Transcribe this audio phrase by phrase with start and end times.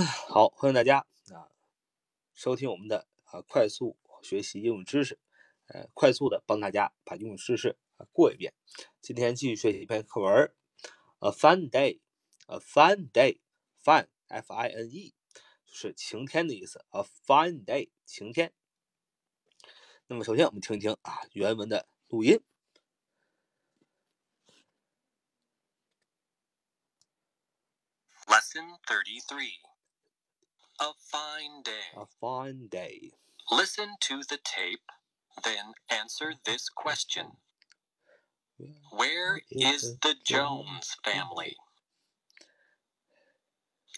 [0.00, 1.52] 好，欢迎大家啊，
[2.32, 5.18] 收听我们的啊快速学习英语知识，
[5.66, 8.54] 呃，快速的帮大家把英语知识啊过一遍。
[9.02, 10.50] 今天继续学习一篇课文
[11.18, 15.14] ，A fun day，A fun day，fun f i n e
[15.66, 18.54] 就是晴天的意思，A fun day，晴天。
[20.06, 22.40] 那么首先我们听一听啊原文的录音。
[28.26, 29.71] Lesson 33
[30.80, 31.72] A fine day.
[31.96, 33.12] A fine day.
[33.50, 34.90] Listen to the tape,
[35.44, 37.32] then answer this question
[38.92, 41.56] Where is the Jones family?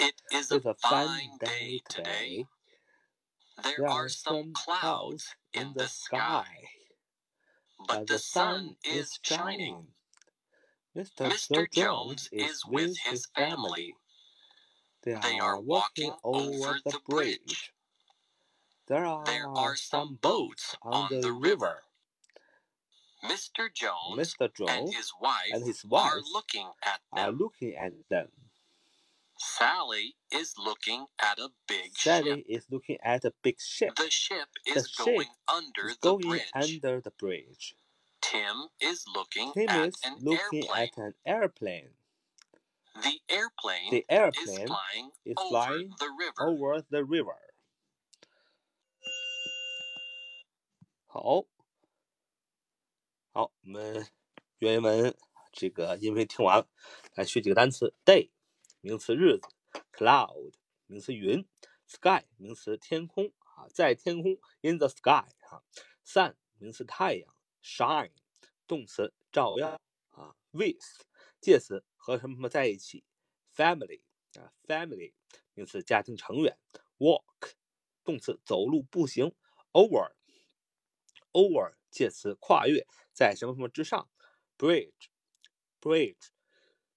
[0.00, 2.46] It is a a fine day today.
[3.62, 6.46] There are some clouds in the sky,
[7.88, 9.88] but the sun is shining.
[10.96, 11.30] Mr.
[11.30, 11.70] Mr.
[11.72, 13.94] Jones is with his family.
[15.04, 17.72] They are walking over the bridge.
[18.88, 21.84] There are, There are some boats on the river.
[23.24, 23.72] Mr.
[23.72, 24.40] Jones Mr.
[24.42, 27.38] and Jones his wife and his are looking at are them.
[27.38, 28.28] looking at them.
[29.38, 32.46] Sally is looking at a big Sally ship.
[32.48, 33.96] is looking at a big ship.
[33.96, 36.52] The ship The is ship going under It's the going bridge.
[36.54, 37.76] under the bridge.
[38.22, 41.90] Tim is looking Tim at is an looking at an airplane.
[43.02, 46.48] The airplane The is airplane flying is over flying the river.
[46.48, 47.36] over the river.
[51.06, 51.46] 好，
[53.32, 54.06] 好，我们
[54.58, 55.16] 原文
[55.52, 56.68] 这个音频听完了，
[57.14, 58.30] 来学几个单词：day
[58.80, 59.48] 名词日子
[59.92, 60.54] ，cloud
[60.86, 61.46] 名词云
[61.86, 65.62] ，sky 名词天空啊，在天空，in the sky 啊
[66.04, 68.12] ，sun 名词太阳，shine
[68.66, 69.80] 动词照耀
[70.10, 71.04] 啊，with
[71.40, 73.02] 介词和什么什么在一起
[73.56, 74.02] ，family
[74.34, 75.14] 啊，family
[75.54, 76.58] 名词家庭成员
[76.98, 77.54] ，walk
[78.04, 79.34] 动词走路步行
[79.72, 80.12] ，over
[81.32, 84.10] over 介词跨越在什么什么之上
[84.58, 85.06] ，bridge
[85.80, 86.28] bridge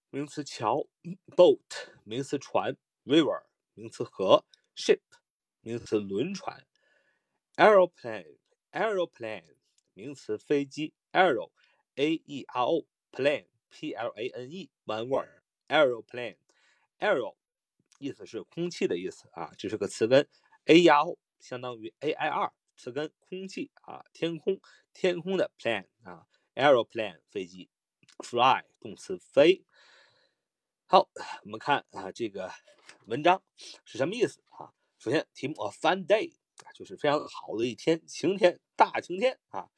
[0.09, 0.89] 名词桥
[1.37, 2.75] ，boat 名词船
[3.05, 3.45] ，river
[3.75, 4.45] 名词河
[4.75, 4.99] ，ship
[5.61, 6.67] 名词轮船
[7.55, 8.39] ，aeroplane
[8.73, 9.55] aeroplane
[9.93, 11.53] 名词飞机，aero
[11.95, 15.29] a e r o plane p l a n e one word
[15.67, 16.37] aeroplane
[16.99, 17.35] aero
[17.99, 20.27] 意思是空气的意思啊，这是个词根
[20.65, 24.59] ，a e r o 相当于 a i r 词根空气啊，天空
[24.93, 27.69] 天空的 plane 啊，aeroplane 飞机
[28.19, 29.65] ，fly 动词飞。
[30.85, 31.09] 好，
[31.43, 32.51] 我们看啊这个
[33.05, 33.43] 文章
[33.83, 34.73] 是什么意思啊？
[34.99, 36.33] 首先题目 a fun day，
[36.75, 39.69] 就是非常好的一天，晴天，大晴天啊。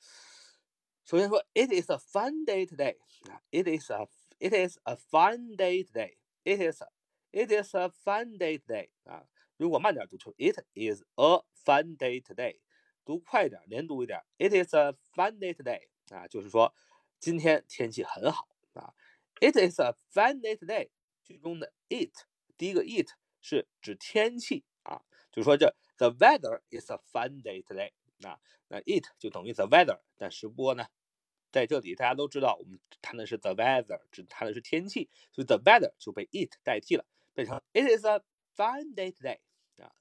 [1.08, 2.96] 首先说 it is a fun day today
[3.30, 4.08] 啊，it is a
[4.38, 6.88] it is a fun day today it is a
[7.30, 9.26] it is a fun day today 啊，
[9.56, 12.58] 如果慢点读出 it is a fun day today，
[13.04, 16.74] 读快一点，连读一点，it is a fun day today 啊，就是说
[17.20, 18.94] 今天天气很好啊。
[19.40, 20.90] It is a fun day today。
[21.22, 22.12] 句中的 it
[22.56, 23.08] 第一个 it
[23.40, 25.02] 是指天气啊，
[25.32, 27.92] 就是说这 the weather is a fun day today。
[28.18, 30.86] 那那 it 就等于 the weather，但是不过呢，
[31.51, 38.21] 在这里大家都知道我们谈的是 the weather，只谈的是天气，所以 the weather 就被 it 代替了，变成 it is a
[38.55, 39.39] fine day today。
[39.81, 39.91] 啊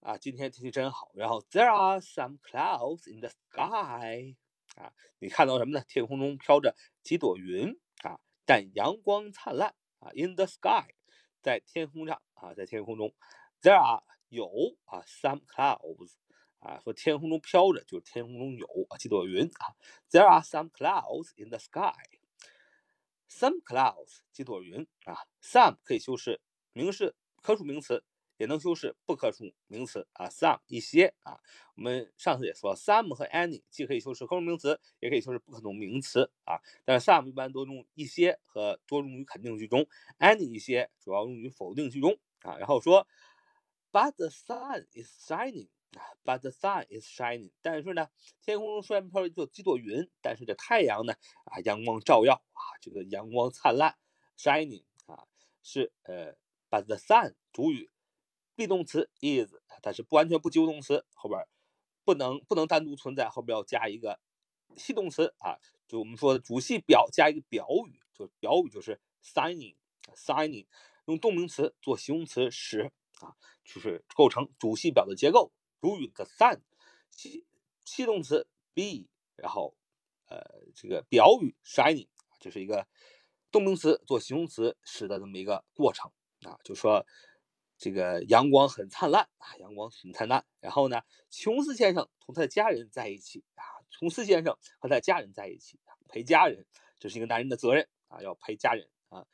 [0.00, 1.10] 啊，今天天气真好。
[1.14, 4.36] 然后 there are some clouds in the sky。
[4.76, 5.84] 啊，你看到什么呢？
[5.88, 10.10] 天空中飘着几朵云啊，但阳光灿烂啊。
[10.14, 10.94] In the sky，
[11.42, 13.12] 在天空上啊，在天空中
[13.60, 14.46] ，there are 有
[14.84, 16.12] 啊，some clouds
[16.68, 19.72] 啊，说天空中飘着，就是天空中有啊几朵云啊。
[20.10, 21.94] There are some clouds in the sky。
[23.30, 26.40] Some clouds 几朵云啊，some 可以修饰
[26.72, 28.04] 名词、可数名词。
[28.36, 31.40] 也能修饰不可数名词啊，some 一些啊。
[31.74, 36.60] 我们上次也说，some 和 any 既可以修饰可数名词，也可以修饰不可数名词啊。
[36.84, 39.88] 但是 some 一般多用一些和多用于肯定句中
[40.20, 42.56] ，any 一些主要用于否定句中啊。
[42.58, 43.08] 然后说
[43.90, 45.66] ，But the sun is shining
[46.24, 47.52] ，But the sun is shining。
[47.62, 48.08] 但是呢，
[48.40, 51.14] 天空中虽然飘着几朵云，但是这太阳呢
[51.44, 53.96] 啊，阳光照耀啊，这个阳光灿烂
[54.36, 55.26] ，shining 啊，
[55.62, 56.34] 是呃
[56.70, 57.90] ，But the sun 主语。
[58.54, 61.46] be 动词 is，它是不完全不及物动词，后边
[62.04, 64.18] 不能不能单独存在，后边要加一个
[64.76, 70.66] 系动词啊，就我们说的主系表加一个表语，就表语就是 signing，signing
[71.04, 72.90] 用动名词做形容词时
[73.20, 75.52] 啊，就是构成主系表的结构。
[75.80, 76.60] 主语 the sun，
[77.10, 77.46] 系
[77.84, 79.76] 系动词 be，然后
[80.26, 80.40] 呃
[80.74, 82.08] 这个表语 shining，
[82.38, 82.86] 这是一个
[83.50, 86.10] 动名词做形容词时的这么一个过程
[86.42, 87.06] 啊，就说。
[87.80, 90.44] 这个阳光很灿烂啊，阳光很灿烂。
[90.58, 95.78] 然后呢，琼斯先生同他的家人在一起啊，琼斯先生和他的家人在一起
[96.08, 96.66] 陪家人，
[96.98, 99.24] 这是一个男人的责任啊，要陪家人啊。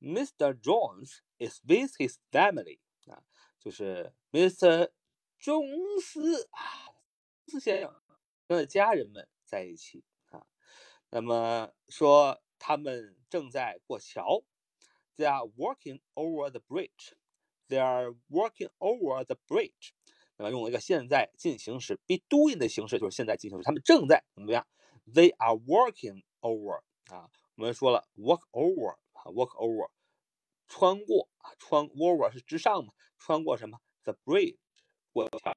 [0.00, 0.58] Mr.
[0.58, 3.22] Jones is with his family 啊，
[3.58, 4.90] 就是 Mr.
[5.40, 5.64] 琼
[6.02, 6.60] 斯啊，
[7.46, 7.94] 琼斯先生
[8.46, 10.46] 跟家人们在一起啊。
[11.08, 14.44] 那么说他们正在过桥
[15.16, 17.14] ，They are walking over the bridge。
[17.68, 19.92] They are working over the bridge，
[20.36, 24.66] 那么用了一个现在进行时 be doing 的形式，就是现在进行时，他们正在怎么样
[25.06, 29.88] ？They are working over 啊，我们说了 walk over 啊，walk over，
[30.66, 34.58] 穿过啊，穿 over 是之上嘛，穿过什么？The bridge
[35.12, 35.52] 过桥。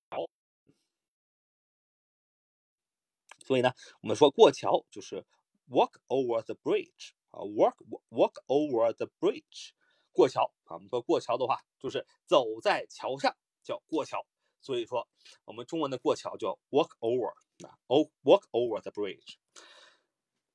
[3.45, 5.25] 所以呢，我们说过桥就是
[5.69, 7.75] walk over the bridge 啊，walk
[8.09, 9.71] walk over the bridge。
[10.11, 14.25] 过桥啊，我们说过桥的话，就是走在桥上叫过桥。
[14.61, 15.09] 所以说，
[15.43, 17.33] 我们中文的过桥叫 walk over
[17.67, 19.35] 啊，o walk over the bridge。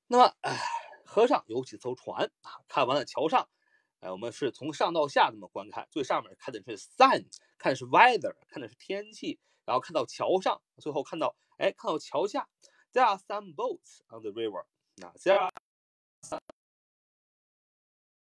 [0.06, 0.34] 那么，
[1.04, 2.62] 河上有几艘船啊？
[2.68, 3.50] 看完了桥上，
[4.00, 7.26] 哎，我们是从上到下这么观看，最上面看的是 sun，
[7.58, 12.48] 看的是 weather，看的是天气，然后看到桥上，最后看到，哎，看到桥下
[12.92, 14.66] ，there are some boats on the river。
[15.02, 15.50] 啊，there are
[16.22, 16.40] some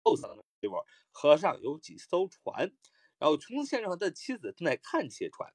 [0.04, 0.86] boats on the river。
[1.12, 2.74] 河上有几艘船，
[3.18, 5.54] 然后琼斯先生和他的妻子正在看这些船。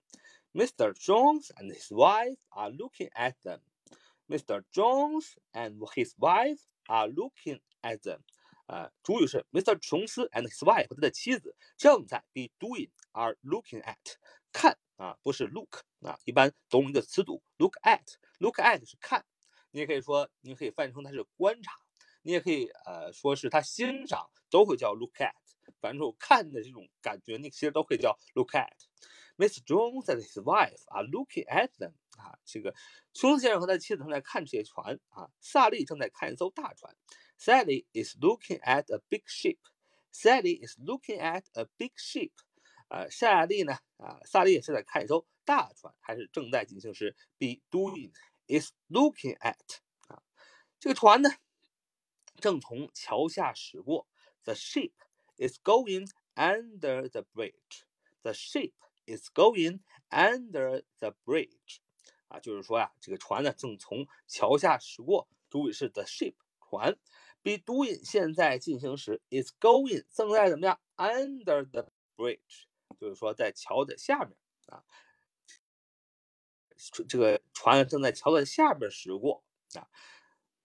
[0.52, 0.94] Mr.
[0.94, 3.60] Jones and his wife are looking at them.
[4.26, 4.64] Mr.
[4.72, 8.22] Jones and his wife are looking at them.
[8.68, 9.78] 啊，主语是 Mr.
[9.80, 13.96] 琼斯 and his wife 和他的妻子正在 be doing are looking at
[14.52, 18.04] 看啊，不是 look 啊，一般都用一个词组 look at
[18.38, 19.24] look at 是看，
[19.70, 21.72] 你也可以说，你可以翻译成它是观察，
[22.22, 25.32] 你也可以呃说是他欣赏，都会叫 look at。
[25.80, 28.68] 反正看的这种感觉，你其实都可以叫 look at。
[29.38, 29.62] Mr.
[29.64, 31.92] Jones and his wife are looking at them。
[32.18, 32.74] 啊，这个
[33.14, 35.30] 琼斯先生和他的妻子正在看这些船啊。
[35.40, 36.94] 萨利正在看一艘大船。
[37.37, 42.31] Sally is looking at a big ship。Sally is looking at a big ship。
[42.89, 43.77] 啊，夏利呢？
[43.97, 47.15] 啊，萨利也是在看一艘大船，还是正在进行时？
[47.37, 48.11] Be doing
[48.47, 49.79] is looking at。
[50.07, 50.23] 啊，
[50.79, 51.29] 这个船呢，
[52.39, 54.07] 正从桥下驶过。
[54.43, 57.85] The ship。is going under the bridge.
[58.21, 58.73] The ship
[59.07, 59.79] is going
[60.11, 61.79] under the bridge.
[62.27, 65.27] 啊，就是说呀，这个船呢正从桥下驶过。
[65.49, 66.95] 主语是 the ship 船。
[67.42, 72.64] Be doing 现在进行时 is going 正在怎么样？Under the bridge，
[72.98, 74.36] 就是说在桥的下面
[74.66, 74.84] 啊。
[77.08, 79.44] 这个船正在桥的下边驶过
[79.74, 79.88] 啊。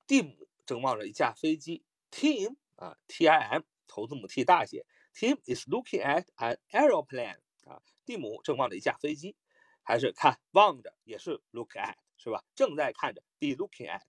[0.05, 1.85] 蒂姆正望着一架飞机。
[2.11, 3.63] Tim 啊，T I M。
[3.85, 9.35] 头字母 T 大写，Tim is looking at an aeroplane 啊，蒂姆正望着一架飞机，
[9.83, 12.43] 还是看望着，也是 look at 是吧？
[12.55, 14.01] 正在看着，be looking at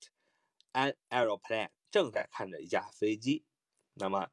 [0.72, 3.44] an aeroplane，正在看着一架飞机。
[3.92, 4.28] 那么，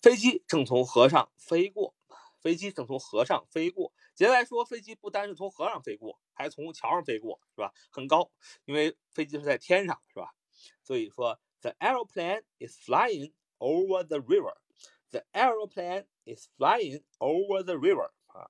[0.00, 1.96] 飞机正从河上飞过，
[2.38, 3.92] 飞机正从河上飞过。
[4.14, 7.72] 简单来说，飞机不单是从河上飞过，还从桥上飞过，是吧？
[7.90, 8.30] 很高，
[8.66, 10.32] 因为飞机是在天上，是吧？
[10.84, 14.54] 所以说，the aeroplane is flying over the river。
[15.10, 18.48] The aeroplane is flying over the river 啊，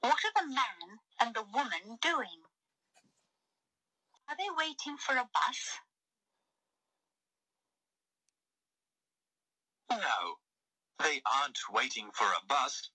[0.01, 2.43] What are the man and the woman doing?
[4.29, 5.81] Are they waiting for a bus?
[9.91, 10.37] No,
[10.99, 12.91] they aren't waiting for a bus.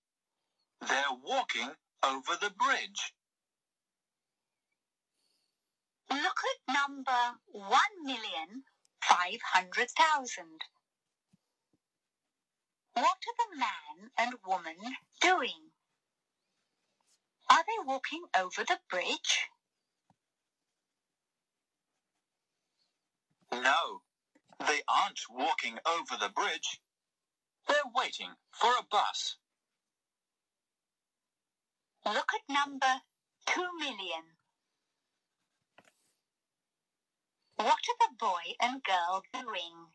[0.80, 1.70] They're walking
[2.04, 3.14] over the bridge.
[6.10, 8.64] Look at number one million
[9.02, 10.62] five hundred thousand.
[12.94, 14.76] What are the man and woman
[15.20, 15.70] doing?
[17.50, 19.48] Are they walking over the bridge?
[23.52, 24.02] No,
[24.60, 26.80] they aren't walking over the bridge.
[27.68, 29.36] They're waiting for a bus.
[32.06, 33.02] Look at number
[33.46, 34.24] two million.
[37.61, 39.91] What are the boy and girl doing?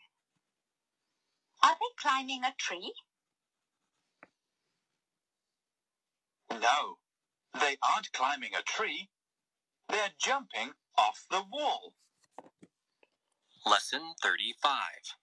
[1.62, 2.92] Are they climbing a tree?
[6.50, 6.98] No,
[7.58, 9.10] they aren't climbing a tree.
[9.88, 11.94] They're jumping off the wall.
[13.64, 15.16] Lesson 35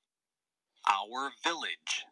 [0.87, 2.05] Our Village.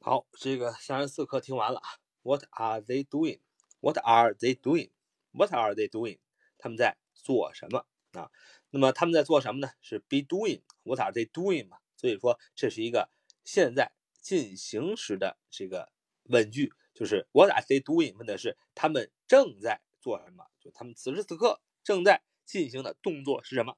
[0.00, 1.82] 好，这个三十四课听完了。
[2.22, 3.40] What are they doing?
[3.80, 4.90] What are they doing?
[5.32, 6.20] What are they doing?
[6.56, 7.86] 他们在做什么
[8.19, 8.31] 啊？
[8.69, 9.71] 那么他们在做什么呢？
[9.81, 10.61] 是 be doing.
[10.83, 11.77] What are they doing 嘛？
[11.95, 13.09] 所以说这是一个
[13.43, 15.91] 现在进行时的这个
[16.23, 18.15] 问句，就是 What are they doing？
[18.17, 20.45] 问的是他们正在做什么？
[20.59, 23.77] 就他们此时此刻正在进行的动作是什么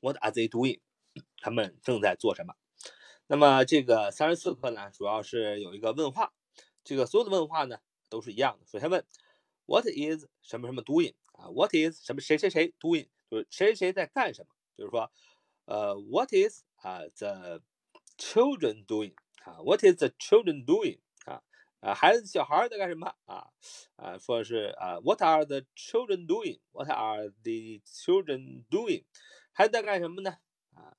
[0.00, 0.80] ？What are they doing？
[1.38, 2.54] 他们正在做什么？
[3.26, 6.32] 那么这个三十四课呢，主要是有一个问话，
[6.82, 7.78] 这个所有的问话呢
[8.08, 8.66] 都是一样的。
[8.66, 9.04] 首先问
[9.66, 13.08] What is 什么什么 doing 啊？What is 什么谁谁谁 doing？
[13.30, 14.48] 就是谁谁在干什么？
[14.76, 15.10] 比如说，
[15.64, 17.62] 呃，What is 啊，the
[18.18, 21.42] children doing 啊？What is the children doing 啊？
[21.80, 23.46] 啊，孩子小孩在干什么啊？
[23.96, 29.04] 啊，说是啊，What are the children doing？What are the children doing？
[29.52, 30.36] 孩子在干什么呢？
[30.74, 30.96] 啊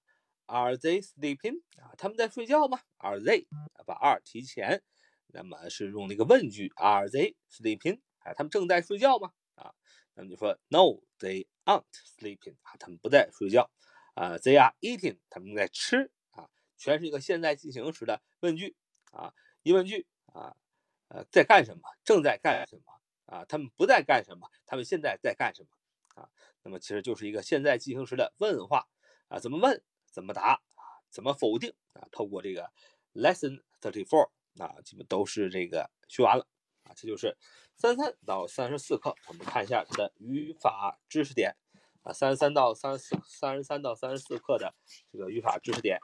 [0.47, 1.61] ，Are they sleeping？
[1.77, 3.45] 啊，他们在睡觉吗？Are they？
[3.85, 4.81] 把 are 提前，
[5.27, 7.99] 那么是用那个问句，Are they sleeping？
[8.19, 9.33] 啊，他们正在睡觉吗？
[10.13, 11.85] 那么就说 No，they aren't
[12.17, 12.55] sleeping。
[12.61, 13.69] 啊，他们不在睡觉。
[14.13, 15.19] 啊，They are eating。
[15.29, 16.11] 他们在吃。
[16.31, 18.75] 啊，全是一个现在进行时的问句。
[19.11, 20.07] 啊，疑问句。
[20.33, 20.55] 啊，
[21.09, 21.81] 呃，在干什么？
[22.03, 23.01] 正在干什么？
[23.25, 24.49] 啊，他们不在干什么？
[24.65, 26.21] 他们现在在干什么？
[26.21, 26.29] 啊，
[26.63, 28.87] 那么其实就是一个现在进行时的问话。
[29.27, 29.83] 啊，怎么问？
[30.11, 30.53] 怎么答？
[30.53, 31.73] 啊，怎么否定？
[31.93, 32.69] 啊，透过这个
[33.13, 36.45] lesson thirty four，啊，基本都是这个学完了。
[36.83, 37.37] 啊，这就是
[37.75, 41.55] 三三到三十四课，我们看一下它的语法知识点。
[42.03, 44.73] 啊，三十三到三十四，三十三到三十四课的
[45.11, 45.99] 这个语法知识点。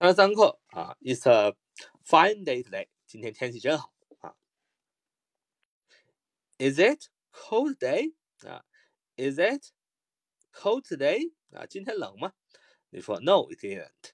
[0.00, 1.56] 三十三课啊，It's a
[2.04, 2.88] fine day today。
[3.06, 4.34] 今天天气真好啊。
[6.58, 8.14] Is it cold day？
[8.46, 8.64] 啊
[9.16, 9.72] ，Is it
[10.52, 11.32] cold today？
[11.52, 12.34] 啊，今天冷吗？
[12.90, 14.10] 你说 No, it isn't，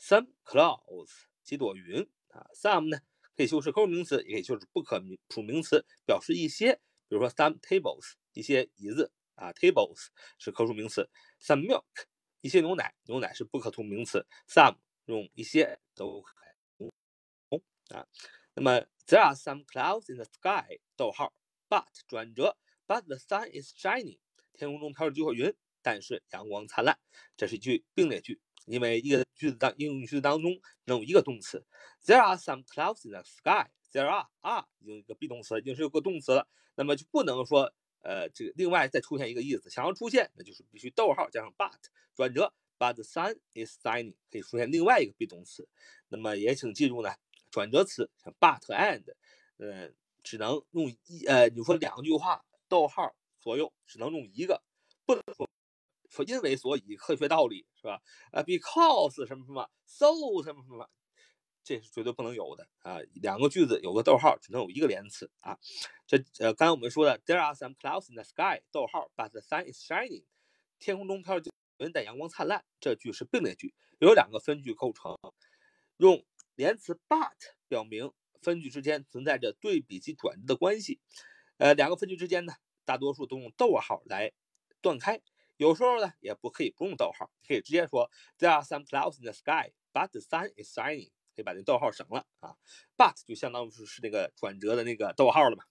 [0.00, 1.10] Some clouds，
[1.44, 2.48] 几朵云啊。
[2.54, 2.98] Some 呢
[3.36, 6.80] 可以修饰可数名词，也可以修饰不可数名词，表示一些。
[7.08, 10.06] 比如说 some tables，一些椅子啊，tables
[10.38, 11.10] 是可数名词。
[11.40, 11.84] Some milk，
[12.40, 14.26] 一些牛奶，牛奶是不可数名词。
[14.48, 16.34] Some 用一些都可
[16.78, 16.88] 以
[17.92, 18.06] 啊。
[18.54, 21.34] 那么 there are some clouds in the sky，逗号
[21.68, 24.20] ，but 转折，but the sun is shining，
[24.52, 27.00] 天空中飘着几朵云，但是阳光灿烂。
[27.36, 30.52] 这是一句并列句，因为一个句子当英语句子当中
[30.84, 31.66] 能有一个动词。
[32.06, 33.70] There are some clouds in the sky。
[33.92, 41.72] There are are 已经一个 be 动词，已经是有个动词了，那么就不能说呃这个另外再出现一个意思，想要出现那就是必须逗号加上 but
[42.14, 45.68] 转折，but the sun is shining 可以出现另外一个 be 动词。
[46.06, 47.12] 那么也请记住呢，
[47.50, 49.02] 转折词像 but and，
[49.56, 49.90] 呃
[50.22, 54.62] 只能用一呃你说两句话逗号左右只能用一个，
[55.04, 55.49] 不能说
[56.10, 58.02] 说因为所以科学道理是吧？
[58.32, 60.06] 啊 because 什么什么 so
[60.44, 60.90] 什么什么。
[61.62, 62.98] 这是绝对不能有的啊！
[63.12, 65.58] 两个句子有个逗号，只能有一个连词啊。
[66.06, 70.24] 这呃，刚才我们说的，There are some clouds in the sky，逗号，but the sun is shining，
[70.78, 72.64] 天空中飘着云，但阳光灿烂。
[72.80, 75.18] 这句是并列句，有两个分句构成，
[75.98, 77.30] 用连词 but
[77.68, 80.98] 表明分句之间存在着对比及转折的关系。
[81.58, 82.54] 呃，两个分句之间呢，
[82.86, 84.32] 大多数都用逗号来
[84.80, 85.20] 断开，
[85.60, 91.10] 有时候呢，也不可以不用逗号，可以直接说 There are some clouds in the sky，but the sun is shining。
[91.36, 92.56] 可以把那逗号省了啊
[92.96, 95.64] ，but 就相当于是是那个转折的那个逗号了嘛。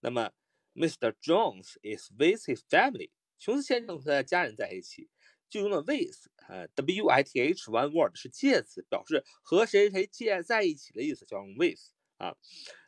[0.00, 0.32] 那么
[0.74, 1.12] ，Mr.
[1.22, 5.08] Jones is with his family，琼斯先生和他的家人在一起。
[5.48, 11.80] 句中的 with，呃，w i t h one word 是介词，表示和谁谁介在一起的意思，叫用 with
[12.16, 12.34] 啊。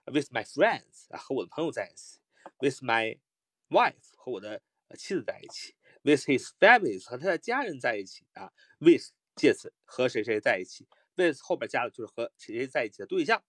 [0.06, 2.18] With my friends，啊，和我的朋友在一起。
[2.58, 3.20] With my
[3.68, 4.60] wife，和我的
[4.98, 5.76] 妻子在一起。
[6.02, 8.52] With his family，和他的家人在一起啊。
[8.78, 10.88] With 介词，和谁谁在一起。
[11.16, 13.44] with 后边加的就是和谁谁在一起的对象。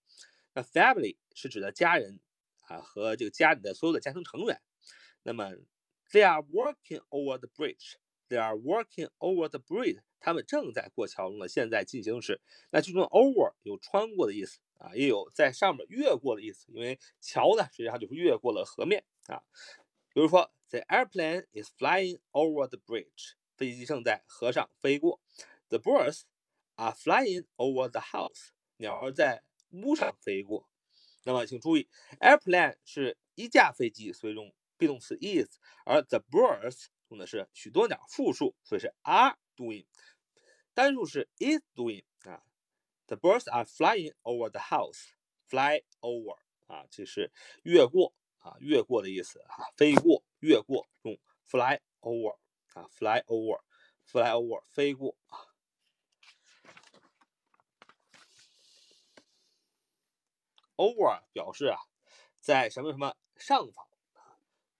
[0.53, 2.19] 那 family 是指的家人
[2.67, 4.61] 啊和这个家里的所有的家庭成员。
[5.23, 5.51] 那么
[6.11, 7.95] they are working over the bridge。
[8.29, 10.01] They are working over the bridge。
[10.19, 12.41] 他们正在过桥中的现在进行时。
[12.71, 16.71] 那其中 over 有穿过的意思啊，也有在上面越过的意思。
[16.71, 19.43] 因为桥呢，实际上就是越过了河面啊。
[20.13, 23.33] 比如说，The airplane is flying over the bridge。
[23.55, 25.19] 飞机正在河上飞过。
[25.69, 26.21] The birds
[26.75, 28.49] are flying over the house。
[28.77, 30.69] 鸟儿在屋上飞过。
[31.23, 39.85] 那么请注意，airplane 是一架飞机，所以用 be 动词 is，而 the birds 用的是许多鸟，复数，所以是 are doing，
[40.73, 42.43] 单数是 is doing 啊。
[43.07, 47.31] The birds are flying over the house，fly over 啊，这是
[47.63, 52.37] 越过啊，越过的意思啊，飞过，越过用 fly over
[52.73, 55.39] 啊，fly over，fly over 飞过啊。
[60.75, 61.79] over 表示啊，
[62.39, 63.87] 在什么什么上方。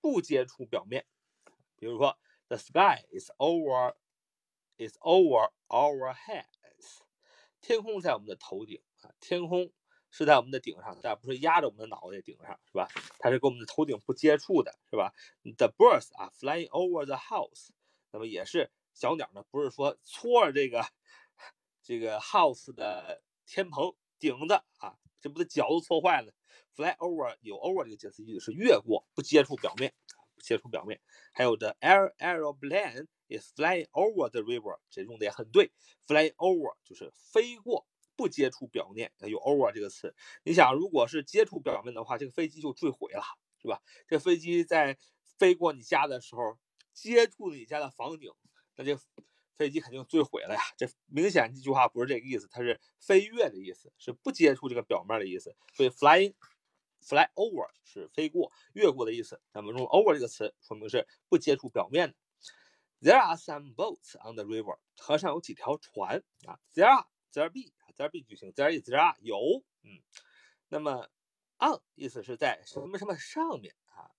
[0.02, 1.08] 不接触表面，
[1.78, 3.96] 比如说，the sky is over
[4.76, 7.00] is over our heads，
[7.62, 9.72] 天空在我们的头顶啊，天空
[10.16, 12.88] 是在我们的顶上，但不是压着我们的脑袋顶上，是吧？
[13.18, 15.12] 它是跟我们的头顶不接触的，是吧
[15.58, 17.70] ？The birds are flying over the house，
[18.12, 20.86] 那么也是小鸟呢，不是说搓着这个
[21.82, 26.32] 这个 house 的天棚顶子啊，这不得脚都搓坏了。
[26.76, 29.94] Fly over 有 over 这个介词意思是越过，不接触表面，
[30.36, 31.02] 不接触表面。
[31.32, 35.72] 还有 The air aeroplane is flying over the river，这用的也很对。
[36.06, 40.16] Flying over 就是飞过，不接触表面，有 over 这个词。
[40.44, 43.24] 你想，如果是接触表面的话，这个飞机就坠毁了，
[43.62, 43.82] 是吧？
[44.08, 44.98] 这飞机在
[45.38, 46.58] 飞过你家的时候，
[46.94, 48.32] 接触你家的房顶，
[48.76, 48.98] 那这
[49.58, 50.62] 飞机肯定坠毁了呀。
[50.78, 55.56] 这明显这句话不是这个意思，它是飞跃的意思，是不接触这个表面的意思。
[55.74, 56.34] 所以 flying。
[57.06, 59.42] Fly over 是飞过、越过的意思。
[59.52, 62.16] 那么用 over 这个词，说明是不接触表面的。
[63.02, 64.80] There are some boats on the river。
[64.96, 68.52] 河上有几条船啊？There are, there be, there be 句型。
[68.54, 69.64] There is, there are 有。
[69.84, 70.02] 嗯。
[70.70, 71.08] 那么
[71.60, 74.12] on 意思是在什么什么上面啊？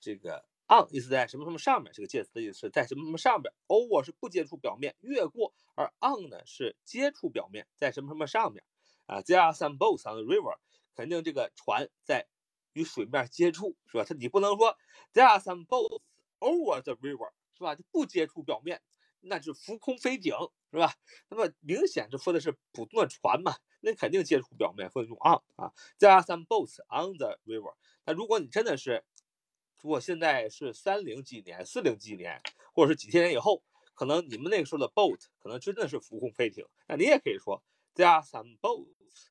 [0.00, 1.92] 这个 on 意思在什么什么上面？
[1.92, 3.52] 这个介词的意思是在什么什么上面。
[3.68, 8.64] Over 是不接触表面、越过，而 on 呢是接触表面，在什么什么上面
[9.06, 10.58] 啊？There are some boats on the river。
[10.94, 12.26] 肯定这个船在
[12.72, 14.04] 与水面接触，是吧？
[14.04, 14.76] 它你不能说
[15.12, 16.00] there are some boats
[16.40, 17.74] over the river，是吧？
[17.74, 18.82] 就不接触表面，
[19.20, 20.34] 那是浮空飞艇，
[20.76, 20.92] 是吧？
[21.30, 25.72] 那么明显这说的是普通的船嘛，那肯定接触表面，会用 on 啊。
[25.98, 27.74] there are some boats on the river。
[28.04, 29.02] 那如果你真的是，
[29.80, 32.42] 如果现在是三零几年、四零几年，
[32.74, 33.62] 或者是几千年以后，
[33.94, 37.62] 可能你们那个时候的 boat 可能真的是浮空飞艇，那你也可以说
[37.94, 39.28] there are some boats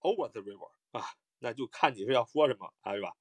[0.00, 0.72] over the river。
[0.90, 1.04] 啊，
[1.38, 3.14] 那就看你是要说什么啊，是吧？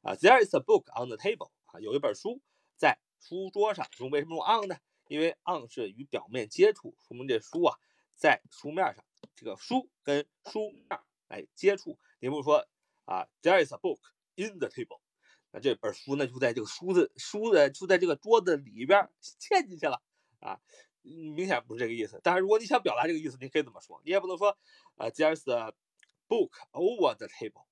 [0.00, 2.40] 啊，There is a book on the table，啊，有一本书
[2.76, 3.86] 在书桌上。
[3.98, 4.76] 用为什么用 on 呢？
[5.10, 7.76] 因为 on 是与表面接触，说明这书啊
[8.14, 10.86] 在书面上，这个书跟书面
[11.26, 11.98] 来接触。
[12.20, 12.64] 你不说
[13.06, 13.98] 啊，There is a book
[14.36, 15.00] in the table，
[15.50, 20.00] 那这本书呢就在这个书的书的就在这个桌子里边嵌进去了
[20.38, 20.60] 啊，
[21.02, 22.20] 明显不是这个意思。
[22.22, 24.00] 但是如果你想表达这个意思，你可以怎么说？
[24.04, 24.56] 你也不能说
[24.94, 25.74] 啊，There is a
[26.28, 27.64] Book over the table，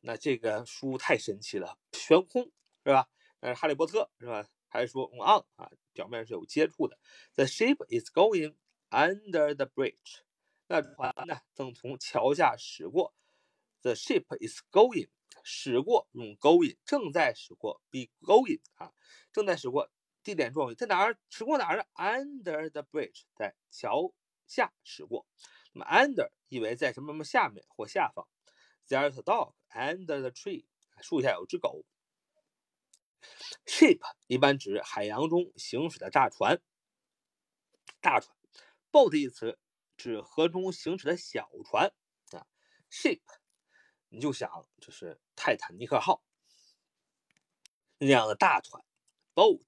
[0.00, 2.52] 那这个书太神奇了，悬空
[2.84, 3.08] 是吧？
[3.40, 4.46] 呃，哈利波特是吧？
[4.72, 5.70] 还是说 on 啊？
[5.92, 6.98] 表面是有接触的。
[7.34, 8.54] The ship is going
[8.88, 10.20] under the bridge，
[10.66, 13.14] 那船呢正从桥下驶过。
[13.82, 15.10] The ship is going，
[15.44, 18.94] 驶过用 going，正在驶过 be going 啊，
[19.30, 19.90] 正在驶过。
[20.22, 21.18] 地点状语在哪儿？
[21.28, 24.14] 驶过哪儿呢？Under the bridge，在桥
[24.46, 25.26] 下驶过。
[25.72, 28.26] 那么 under 意为在什么什么下面或下方。
[28.88, 30.64] There's a dog under the tree，
[31.02, 31.84] 树下有只狗。
[33.66, 36.60] Ship 一般指海洋中行驶的大船。
[38.00, 38.36] 大船。
[38.90, 39.58] Boat 一词
[39.96, 41.92] 指河中行驶的小船
[42.32, 42.46] 啊。
[42.90, 43.22] Ship
[44.08, 46.22] 你就想就是泰坦尼克号
[47.98, 48.84] 那样的大船。
[49.34, 49.66] Boat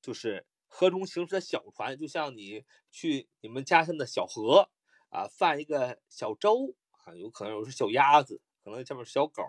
[0.00, 4.70] 就是河中行驶的小船，就像你去你们家乡的小河。
[5.10, 9.42] 啊，泛一个小舟啊，有可能有是小鸭子，可能下面是小狗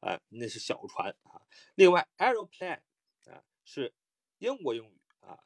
[0.00, 1.42] 啊，那是小船啊。
[1.74, 2.80] 另外，aeroplane
[3.30, 3.94] 啊是
[4.38, 5.38] 英国英语啊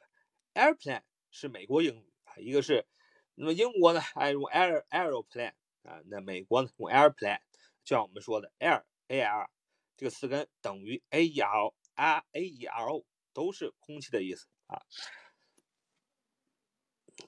[0.53, 2.35] ，airplane 是美国英语啊。
[2.37, 2.87] 一个是
[3.35, 5.53] 那么英国呢爱用 air aeroplane
[5.83, 7.39] 啊，那美国呢用 airplane，
[7.83, 9.49] 就像我们说的 air a r
[9.95, 14.81] 这个词根等于 a e r r a e r o，都是空气的意思啊。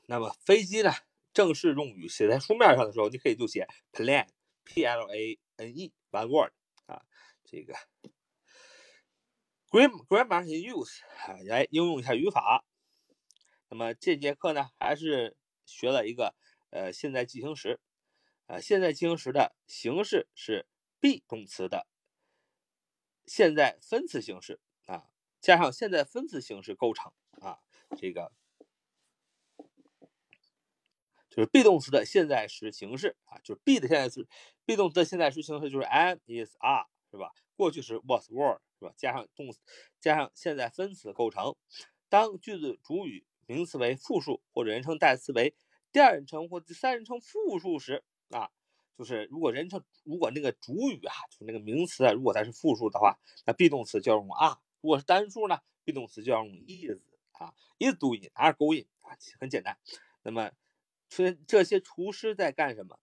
[0.05, 0.91] 那么飞机呢？
[1.31, 4.27] 正式用语写在书面上的时候，你可以就写 plane
[4.65, 6.53] p l a n e one word
[6.85, 7.03] 啊，
[7.43, 7.73] 这个
[9.69, 12.65] gram grammar in use 啊，来应用一下语法。
[13.67, 16.35] 那么这节课呢，还是学了一个
[16.71, 17.79] 呃现在进行时，
[18.47, 20.67] 啊现在进行时的形式是
[20.99, 21.87] be 动词的
[23.27, 25.05] 现在分词形式啊，
[25.39, 27.59] 加上现在分词形式构成啊，
[27.97, 28.31] 这个
[31.39, 34.27] 就是 be 动词的现在时形式啊，就是 be 的现在时
[34.65, 37.31] be 动词的现在时形式就是 am is are 是吧？
[37.55, 38.91] 过去时 was were 是吧？
[38.97, 39.61] 加上动词
[40.01, 41.55] 加上现在分词构成，
[42.09, 43.25] 当句子主语。
[43.45, 45.55] 名词为复数或者人称代词为
[45.91, 48.51] 第二人称或第三人称复数时啊，
[48.95, 59.79] 就是如果人称如果那个主语啊，就是那个名词啊，如果它是复数的话，那 be 动词就要用 are；如果是单数呢，be 动词就要用 is 啊，is doing，are going 啊，很简单。
[60.21, 60.51] 那么
[61.09, 62.99] 这这些厨师在干什么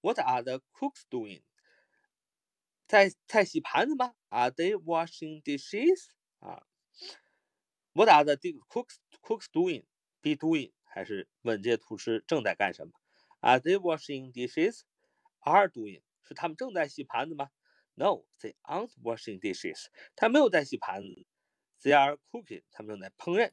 [0.00, 1.42] ？What are the cooks doing？
[2.88, 6.08] 在在洗盘子吗？Are they washing dishes？
[6.40, 6.66] 啊
[7.92, 9.84] ？What are the cooks cooks doing?
[10.20, 12.92] Be doing 还是问这些厨师正在干什么
[13.40, 14.82] ？Are they washing dishes?
[15.40, 17.50] Are doing 是他们正在洗盘子吗
[17.94, 19.86] ？No, they aren't washing dishes.
[20.16, 21.26] 他没有在洗盘子。
[21.82, 22.62] They are cooking.
[22.70, 23.52] 他们正在烹饪。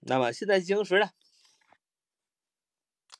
[0.00, 1.10] 那么现在进行时呢，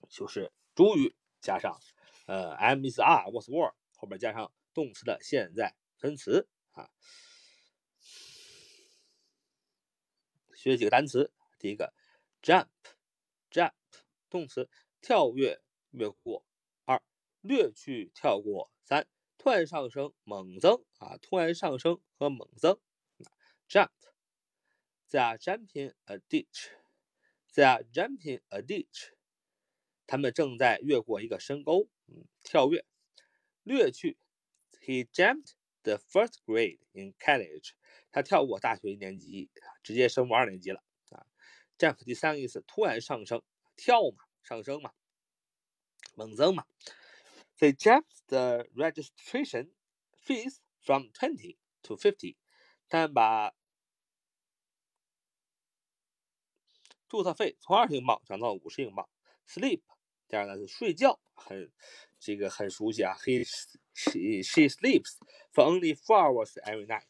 [0.09, 1.81] 就是主语加上
[2.27, 6.91] 呃 am is are was were 后边加上动词的现在分词啊。
[10.55, 11.93] 学几个单词，第一个
[12.43, 13.73] ，jump，jump，
[14.29, 14.69] 动词，
[15.01, 16.45] 跳跃、越过。
[16.85, 17.01] 二，
[17.41, 18.73] 略去、跳过。
[18.83, 19.07] 三，
[19.39, 22.81] 突然上升、猛增啊，突然上升和猛增。
[23.69, 29.13] jump，they are jumping a ditch，they are jumping a ditch，
[30.07, 31.89] 他们正在越过一个深沟。
[32.07, 32.85] 嗯，跳跃，
[33.65, 34.17] 略去
[34.81, 37.73] ，he jumped the first grade in college。
[38.13, 39.51] 他跳过大学一年级，
[39.83, 41.27] 直接升入二年级了啊。
[41.77, 43.43] jump 第三个意思，突然上升，
[43.75, 44.93] 跳嘛，上升嘛，
[46.15, 46.67] 猛增嘛。
[47.59, 49.73] They jumped the registration
[50.23, 52.37] fees from twenty to fifty。
[52.89, 53.55] 他们把
[57.09, 59.09] 注册费从二十英镑涨到五十英镑。
[59.47, 59.83] Sleep，
[60.29, 61.71] 第二个是睡觉，很
[62.19, 63.15] 这个很熟悉啊。
[63.19, 63.45] He
[63.95, 65.17] she she sleeps
[65.53, 67.07] for only four hours every night。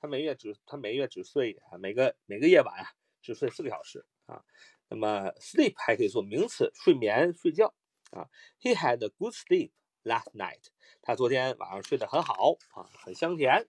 [0.00, 4.44] 他每月只他每月只睡啊，每个每个夜晚啊只睡四个小时啊。
[4.88, 7.74] 那么 sleep 还可以做名词，睡眠、睡觉
[8.10, 8.28] 啊。
[8.60, 9.72] He had a good sleep
[10.04, 10.68] last night。
[11.02, 13.68] 他昨天晚上睡得很好啊，很香甜。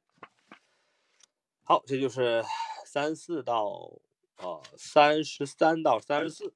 [1.63, 2.43] 好，这就是
[2.85, 3.99] 三四到
[4.37, 6.53] 呃三十三到三十四，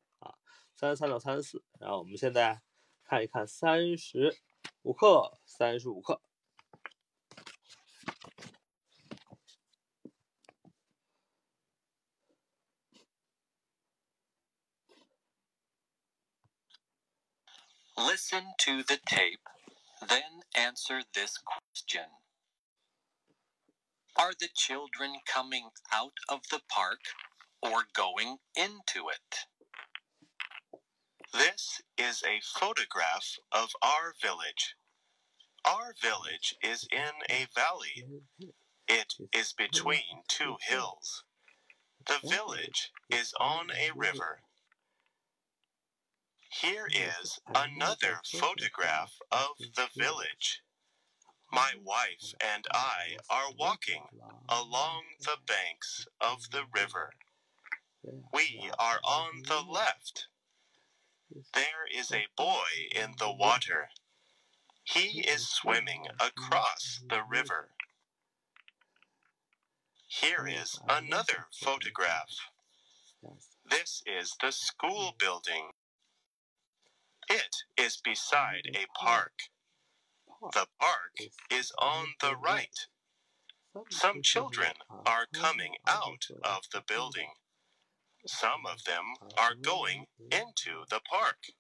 [0.85, 1.65] 三十三到三十四。
[1.79, 2.61] 然后我们现在
[3.05, 4.39] 看一看三十
[4.83, 6.23] 五课，三十五课。
[17.97, 19.45] Listen to the tape,
[20.01, 22.07] then answer this question.
[24.15, 27.01] Are the children coming out of the park
[27.63, 29.47] or going into it?
[31.38, 34.76] This is a photograph of our village.
[35.66, 38.06] Our village is in a valley.
[38.88, 41.26] It is between two hills.
[42.08, 44.40] The village is on a river.
[46.62, 50.62] Here is another photograph of the village.
[51.52, 54.04] My wife and I are walking
[54.48, 57.12] along the banks of the river.
[58.34, 60.28] We are on the left.
[61.54, 63.90] There is a boy in the water.
[64.84, 67.72] He is swimming across the river.
[70.08, 72.30] Here is another photograph.
[73.66, 75.72] This is the school building.
[77.30, 79.34] It is beside a park.
[80.54, 81.18] The park
[81.52, 82.88] is on the right.
[83.90, 84.74] Some children
[85.06, 87.30] are coming out of the building.
[88.27, 91.55] Some of them are going into the park.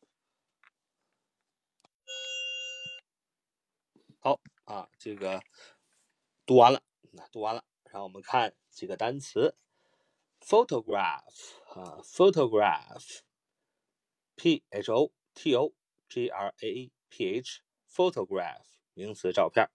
[4.21, 5.43] 好啊，这个
[6.45, 6.83] 读完了，
[7.33, 9.57] 读完了，然后我们看几个单词：
[10.41, 13.23] photograph 啊，photograph，p
[14.69, 15.73] h o T O
[16.09, 19.71] G R A P H photograph 名词照片，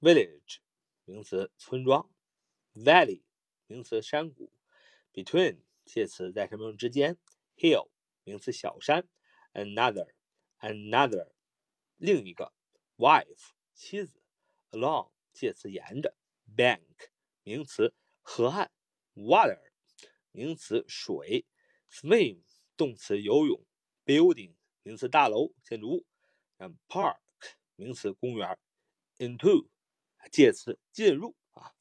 [0.00, 0.58] village
[1.04, 2.08] 名词村庄，
[2.74, 3.24] valley
[3.66, 4.52] 名词山谷，
[5.12, 7.17] between 介词在什么之间
[7.57, 7.89] ，hill
[8.23, 9.09] 名词小山
[9.51, 10.13] ，another
[10.59, 11.33] another
[11.97, 12.53] 另一个
[12.95, 14.23] wife 妻子
[14.69, 16.15] ，along 介词沿着
[16.55, 17.09] ，bank
[17.43, 18.71] 名词河岸
[19.15, 19.59] ，water
[20.31, 21.45] 名词水
[21.89, 22.41] ，swim
[22.77, 23.61] 动词游泳
[24.05, 26.05] ，building 名词大楼建筑物，
[26.59, 27.17] 嗯，park
[27.75, 28.57] 名词公园
[29.17, 29.67] ，into
[30.31, 31.73] 介词进入啊。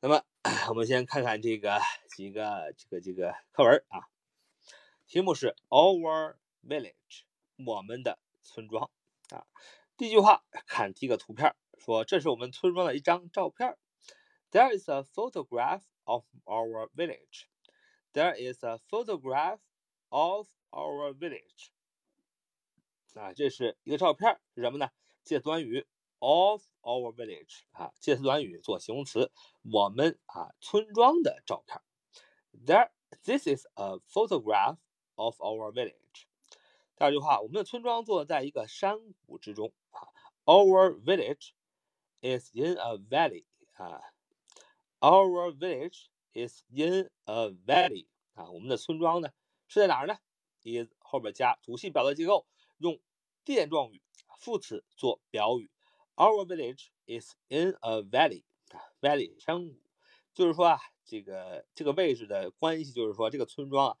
[0.00, 0.24] 那么
[0.70, 1.80] 我们先看看这个
[2.16, 4.08] 几个这个这个课文啊，
[5.06, 7.24] 题目是 Our Village
[7.66, 8.90] 我们的村庄
[9.28, 9.46] 啊。
[9.98, 13.76] 第一句话看第一个图片，说这是我们村庄的一张照片。
[14.50, 17.48] There is a photograph of our village.
[18.14, 19.58] There is a photograph
[20.08, 21.68] of our village.
[23.12, 24.88] 啊，这是一个照片，是什么呢？
[25.22, 25.86] 介词短语
[26.20, 29.30] of our village 啊，介词短语做形容词，
[29.70, 31.78] 我们啊村庄的照片。
[32.55, 32.89] There,
[33.23, 34.77] this is a photograph
[35.15, 36.27] of our village.
[36.95, 40.07] 第二句话，我们的村庄坐在一个山谷之中啊。
[40.45, 41.51] Our village
[42.21, 44.01] is in a valley 啊。
[44.99, 48.49] Our village is in a valley 啊。
[48.51, 49.29] 我们的村庄呢
[49.67, 50.17] 是在哪儿呢？
[50.63, 52.45] is 后边加主系表达结构，
[52.77, 52.99] 用
[53.43, 54.01] 垫状语
[54.37, 55.71] 副词做表语。
[56.15, 59.81] Our village is in a valley 啊，valley 山谷，
[60.36, 63.98] 就是说啊，这个这个位置的关系就是说，这个村庄啊，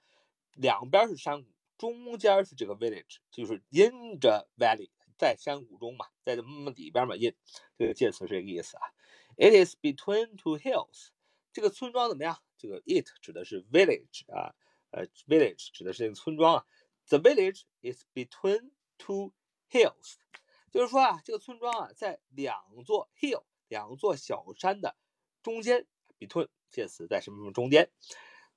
[0.52, 1.50] 两边是山谷。
[1.78, 7.34] 中间是这个 village，就是 in the valley，在山谷中嘛，在这么里边嘛，in
[7.78, 8.82] 这个介词是这个意思啊。
[9.36, 11.08] It is between two hills，
[11.54, 12.42] 这个村庄怎么样？
[12.58, 14.54] 这个 it 指的是 village 啊，
[14.90, 16.66] 呃，village 指的是这个村庄啊。
[17.08, 19.32] The village is between two
[19.70, 20.16] hills，
[20.70, 24.96] 就是说啊，这个村庄啊，在两座 hill，两座小山的
[25.42, 25.86] 中间。
[26.18, 27.90] Between 介词在什么什么中间。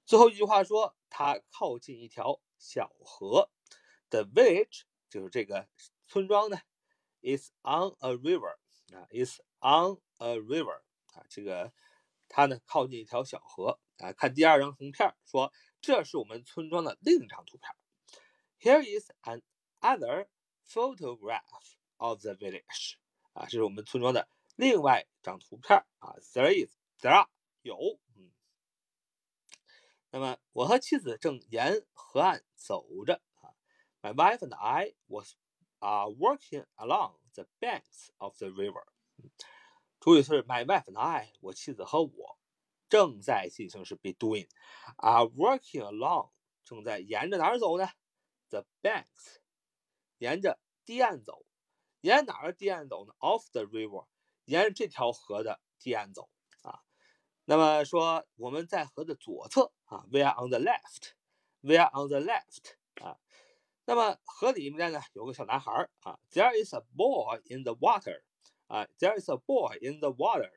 [0.05, 2.41] 最后一句话说，它靠近一条。
[2.61, 3.49] 小河
[4.09, 5.69] ，the village 就是这个
[6.07, 6.57] 村庄呢
[7.21, 8.57] ，is on a river
[8.93, 10.81] 啊，is on a river
[11.13, 11.71] 啊，这个
[12.27, 14.11] 它呢靠近一条小河啊。
[14.11, 17.73] 看第二张图片，说这是我们村庄的另一张图片。
[18.59, 19.41] Here is an
[19.79, 20.27] other
[20.67, 22.95] photograph of the village
[23.31, 26.17] 啊，这是我们村庄的另外一张图片啊。
[26.33, 27.29] There is there are
[27.61, 27.77] 有。
[28.15, 28.31] 嗯
[30.11, 33.53] 那么，我和妻子正沿河岸走着啊。
[34.01, 35.35] My wife and I was
[35.79, 38.85] are walking along the banks of the river。
[39.99, 42.39] 主语是 my wife and I，我妻子和我
[42.89, 44.49] 正在进行时 be doing
[44.97, 46.31] are walking along，
[46.65, 47.87] 正在沿着哪儿走呢
[48.49, 49.41] ？The banks，
[50.17, 51.45] 沿着堤岸走。
[52.01, 54.07] 沿哪儿堤岸走呢？Of the river，
[54.45, 56.29] 沿着这条河的堤岸走。
[57.49, 63.17] 那么说我们在河的左侧啊，we are on the left，we are on the left 啊。
[63.85, 68.21] 那么河里面呢有个小男孩啊，there is a boy in the water
[68.67, 70.51] 啊，there is a boy in the water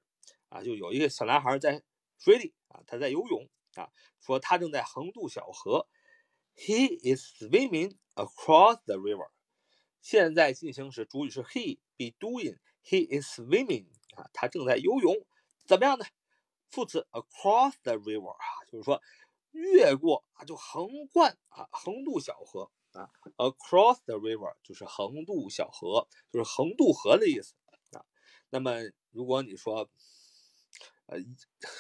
[0.50, 1.82] 啊，就有一个小男孩在
[2.18, 3.88] 水里啊，他在游泳啊，
[4.20, 5.88] 说他正在横渡小河
[6.54, 9.30] ，he is swimming across the river。
[10.02, 15.26] 现在进行时主语是 he be doing，he is swimming 啊，他正在游泳，
[15.64, 16.04] 怎么样呢？
[16.72, 19.00] 副词 across the river 啊，就是说
[19.50, 23.10] 越过啊，就横贯啊，横渡小河啊。
[23.36, 27.54] across the river 就是横渡小河，就是横渡河的意思
[27.92, 28.04] 啊。
[28.48, 28.72] 那么
[29.10, 29.90] 如果你说
[31.06, 31.18] 呃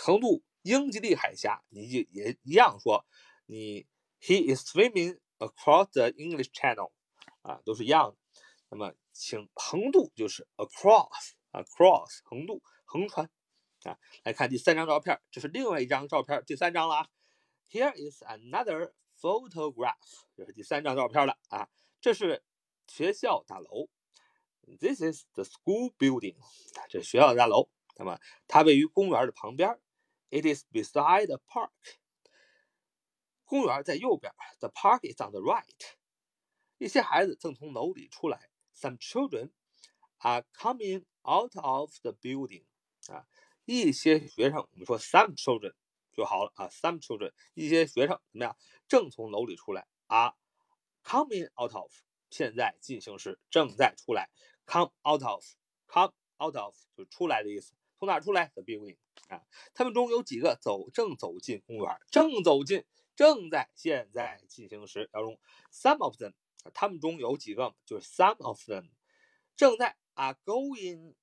[0.04, 3.06] 横渡英吉利海峡，你就也一样说
[3.46, 3.86] 你
[4.20, 6.92] he is swimming across the English Channel
[7.40, 8.16] 啊，都是一样的。
[8.68, 13.30] 那么请横渡就是 across，across 横渡横穿。
[13.83, 17.09] 啊，来看第三张照片，这是另外一张照片，第三张了啊。
[17.69, 21.69] Here is another photograph，这是第三张照片了啊。
[21.99, 22.43] 这是
[22.87, 23.89] 学校大楼，
[24.79, 26.37] This is the school building，
[26.89, 27.69] 这是学校大楼。
[27.97, 29.79] 那么它位于公园的旁边，
[30.29, 31.71] It is beside the park，
[33.43, 35.95] 公园在右边，The park is on the right。
[36.77, 39.51] 一些孩子正从楼里出来，Some children
[40.19, 42.65] are coming out of the building，
[43.07, 43.27] 啊。
[43.64, 45.72] 一些学生，我们说 some children
[46.12, 46.68] 就好了啊。
[46.68, 48.56] some children 一些学生怎么样？
[48.88, 50.34] 正从楼里出来啊。
[51.04, 51.92] coming out of
[52.30, 54.30] 现在进行时正在出来。
[54.66, 57.74] come out of，come out of 就是出来的意思。
[57.98, 58.96] 从哪出来？the building
[59.28, 59.42] 啊。
[59.74, 62.84] 他们中有几个走正走进公园，正走进，
[63.14, 65.38] 正在现在进行时要用
[65.72, 66.32] some of them。
[66.74, 68.90] 他们中有几个就是 some of them
[69.56, 71.14] 正在 are going。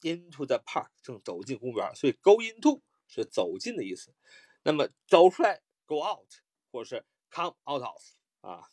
[0.00, 4.14] Into the park，正走进公园，所以 go into 是走进的意思。
[4.62, 6.30] 那么走出来，go out，
[6.70, 8.02] 或者是 come out of
[8.42, 8.70] 啊。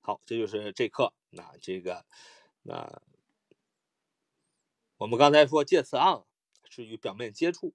[0.00, 1.14] 好，这就是这课。
[1.30, 2.04] 那这个，
[2.62, 3.02] 那
[4.96, 6.24] 我们刚才说介词 on
[6.68, 7.72] 是与表面接触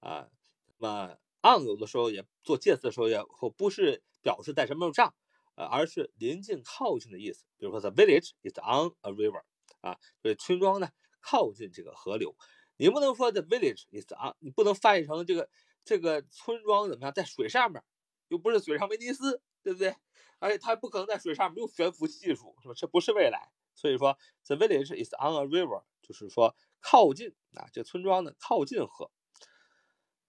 [0.00, 0.28] 啊，
[0.76, 5.14] 那么 on 有的时候也做介词的时候也或不是表示在什么上，
[5.58, 7.44] 呃，而是临近、靠近的意思。
[7.56, 9.42] 比如说，the village is on a river，
[9.80, 10.88] 啊，这村庄呢
[11.20, 12.36] 靠近这个河流。
[12.76, 15.50] 你不能说 the village is on，你不能翻译成这个
[15.84, 17.82] 这个村庄怎么样，在水上面，
[18.28, 19.96] 又不是水上威尼斯，对不对？
[20.38, 22.74] 而且它不可能在水上没有悬浮技术，是吧？
[22.76, 23.50] 这不是未来。
[23.74, 29.10] 所以说，the village is on a river，就是说靠近啊，这村庄呢靠近河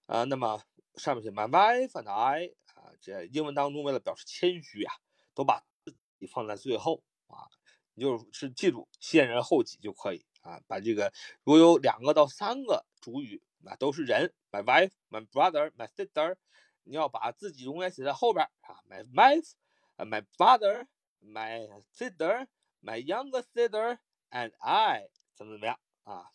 [0.08, 0.24] 啊。
[0.24, 0.64] 那么
[0.96, 4.94] 上面是 my wife and I 啊，这英文当中为了表示谦虚啊，
[5.34, 7.48] 都把自己放在最后啊。
[7.94, 10.62] 你就是记住先人后己就可以啊。
[10.68, 11.12] 把这个
[11.44, 16.36] 如果有两个到三个主语，那都是人，my wife、my brother、my sister，
[16.84, 19.54] 你要把自己永远写在后边啊，my wife。
[20.02, 20.88] My father,
[21.22, 22.48] my sister,
[22.82, 24.00] my younger sister,
[24.30, 26.32] and I，怎么怎么样啊？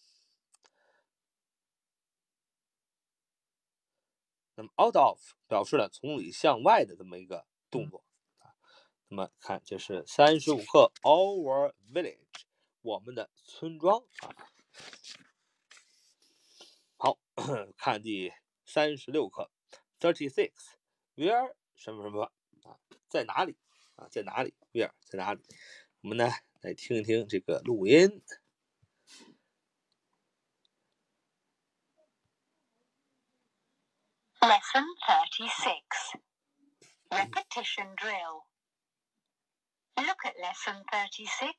[4.57, 5.18] 那么 out of
[5.49, 8.05] 表示了从里向外的这么一个动作
[9.15, 9.17] 啊。
[9.17, 12.19] 那么看，这是三十五课 Our village，
[12.83, 14.35] 我们的村庄啊。
[16.97, 17.21] 好，
[17.79, 18.33] 看第
[18.65, 19.53] 三十六课
[20.01, 22.33] Thirty six，Where 什么什么
[22.65, 22.81] 啊。
[23.09, 23.57] 在哪里
[23.95, 24.09] 啊？
[24.11, 25.45] 在哪里？Where 在哪里？
[26.01, 26.29] 我们呢
[26.61, 28.21] 来听一听这个录音。
[34.41, 36.19] Lesson thirty-six.
[37.11, 38.47] Repetition drill.
[39.99, 41.57] Look at lesson thirty-six.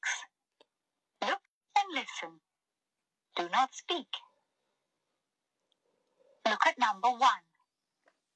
[1.22, 1.42] Look
[1.78, 2.40] and listen.
[3.36, 4.08] Do not speak.
[6.48, 7.46] Look at number one.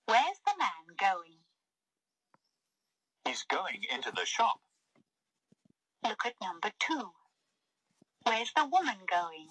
[0.05, 1.37] Where's the man going?
[3.25, 4.59] He's going into the shop.
[6.03, 7.11] Look at number two.
[8.23, 9.49] Where's the woman going?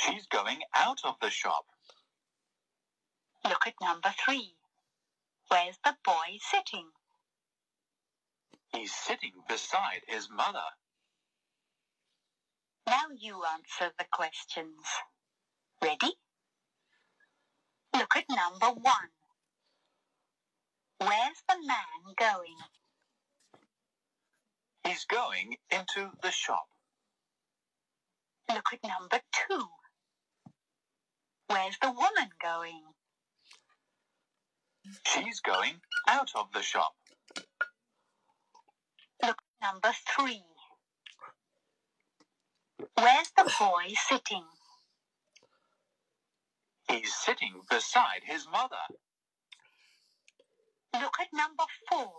[0.00, 1.64] She's going out of the shop.
[3.44, 4.54] Look at number three.
[5.48, 6.88] Where's the boy sitting?
[8.74, 10.64] He's sitting beside his mother.
[12.86, 14.84] Now you answer the questions.
[15.80, 16.12] Ready?
[17.94, 19.10] Look at number one.
[20.98, 22.56] Where's the man going?
[24.84, 26.66] He's going into the shop.
[28.52, 29.66] Look at number two.
[31.46, 32.82] Where's the woman going?
[35.06, 36.94] She's going out of the shop.
[39.64, 40.44] Number three.
[42.98, 44.44] Where's the boy sitting?
[46.90, 48.84] He's sitting beside his mother.
[50.92, 52.12] Look at number four.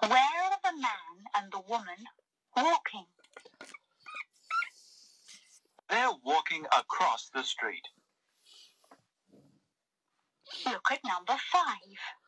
[0.00, 2.04] Where are the man and the woman
[2.54, 3.06] walking?
[5.88, 7.88] They're walking across the street.
[10.66, 12.23] Look at number five.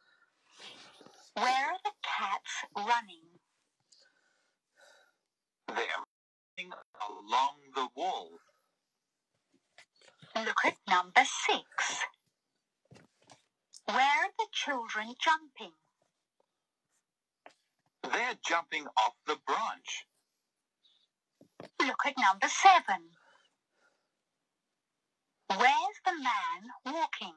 [1.37, 3.27] Where are the cats running?
[5.69, 5.77] They're
[6.57, 6.73] running
[7.11, 8.31] along the wall.
[10.35, 12.01] Look at number six.
[13.87, 15.73] Where are the children jumping?
[18.03, 20.07] They're jumping off the branch.
[21.81, 23.11] Look at number seven.
[25.49, 27.35] Where's the man walking?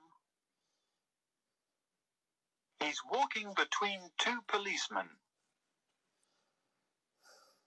[2.82, 5.10] He's walking between two policemen.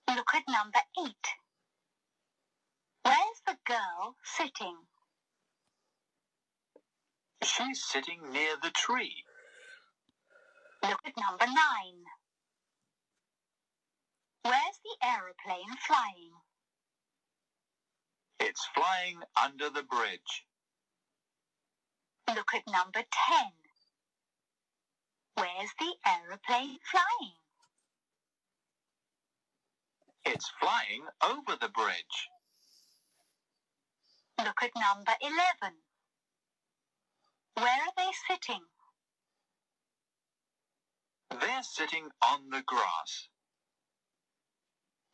[0.07, 1.27] Look at number eight.
[3.03, 4.77] Where's the girl sitting?
[7.43, 9.23] She's sitting near the tree.
[10.81, 12.03] Look at number nine.
[14.43, 16.31] Where's the aeroplane flying?
[18.39, 20.45] It's flying under the bridge.
[22.27, 23.51] Look at number ten.
[25.35, 27.33] Where's the aeroplane flying?
[30.25, 32.29] It's flying over the bridge.
[34.39, 35.77] Look at number eleven.
[37.55, 38.61] Where are they sitting?
[41.29, 43.29] They're sitting on the grass.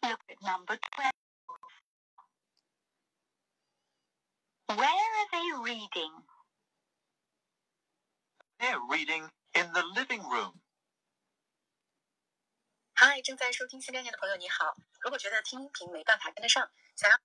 [0.04, 1.12] Look at number 12.
[4.78, 6.12] Where are they reading?
[8.60, 10.54] They're reading in the living room.
[12.94, 14.76] 嗨，正在收听新概念的朋友，你好。
[15.02, 17.18] 如果觉得听音频没办法跟得上，想要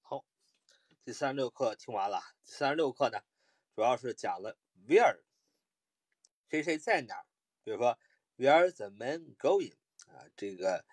[0.00, 0.24] 好
[1.04, 3.22] 第三十六课听完了，第三十六课呢，
[3.74, 5.20] 主要是讲了 where
[6.48, 7.26] 谁谁在哪儿？
[7.62, 7.98] 比如说
[8.38, 9.76] ，Where's the man going？
[10.06, 10.86] 啊，这个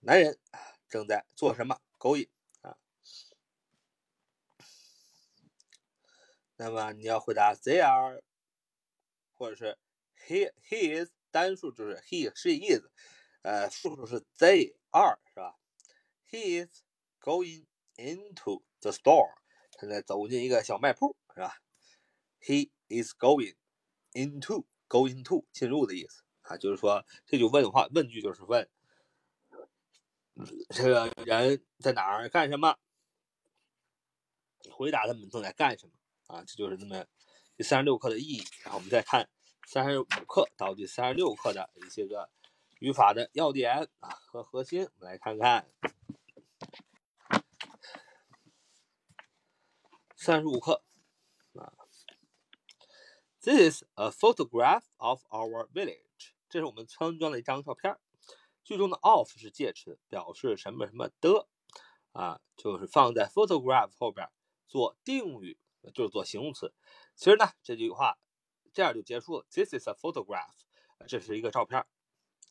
[0.00, 0.40] 男人
[0.88, 2.30] 正在做什么？Going
[2.62, 2.78] 啊。
[6.56, 8.22] 那么你要回答 They are，
[9.34, 9.78] 或者是
[10.26, 12.82] He he is，单数就是 he she is，
[13.42, 15.56] 呃，复数是 they are，是吧
[16.30, 16.82] ？He is
[17.20, 19.34] going into the store，
[19.72, 21.58] 他在走进一个小卖铺，是吧
[22.40, 23.56] ？He is going
[24.12, 28.68] into going to 进入的意思啊，就是说这句问话，问句就是问
[30.70, 32.78] 这个人在哪儿干什么，
[34.70, 35.92] 回答他们正在干什么。
[36.26, 37.06] 啊，这就是那么
[37.56, 38.42] 第三十六课的意义。
[38.62, 39.28] 然后我们再看
[39.66, 42.30] 三十五课到第三十六课的一些个
[42.80, 45.68] 语法的要点啊和核心，我们来看看
[50.16, 50.82] 三十五课
[51.54, 51.72] 啊。
[53.40, 56.32] This is a photograph of our village。
[56.48, 57.96] 这是我们村庄的一张照片。
[58.64, 61.46] 句中的 of 是介词，表示什么什么的
[62.10, 64.28] 啊，就是放在 photograph 后边
[64.66, 65.56] 做定语。
[65.92, 66.72] 就是做形容词。
[67.14, 68.18] 其实呢，这句话
[68.72, 69.46] 这样就结束了。
[69.50, 70.54] This is a photograph，
[71.08, 71.86] 这是一个照片。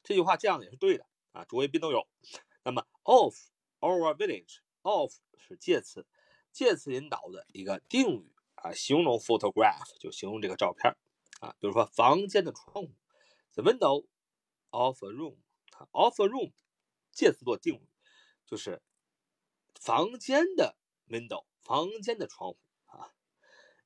[0.03, 2.07] 这句话这样也是对的啊，主谓宾都有。
[2.63, 3.35] 那么，of
[3.79, 6.07] our village，of 是介词，
[6.51, 10.95] 介词引导的一个定语啊，形容 photograph 就形容这个照片
[11.41, 11.55] 啊。
[11.59, 12.93] 比如说，房间的窗户
[13.53, 14.05] ，the window
[14.69, 16.53] of a room，of a room，
[17.11, 17.87] 介词做定语，
[18.45, 18.81] 就是
[19.79, 20.75] 房间的
[21.07, 22.59] window，房间的窗户。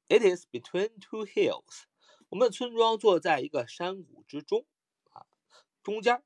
[0.09, 1.83] It is between two hills。
[2.29, 4.65] 我们的村庄坐在一个山谷之中，
[5.11, 5.27] 啊，
[5.83, 6.23] 中间。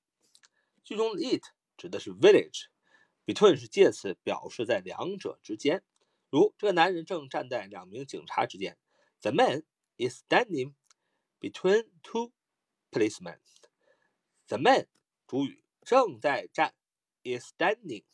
[0.85, 1.43] 句中的 it
[1.75, 5.83] 指的是 village，between 是介词，表示在两者之间。
[6.29, 8.77] 如这个男人正站在两名警察之间。
[9.19, 9.63] The man
[9.97, 10.75] is standing
[11.41, 12.31] between two
[12.89, 13.39] policemen。
[14.47, 14.87] The man
[15.27, 16.73] 主语正在站
[17.23, 18.05] ，is standing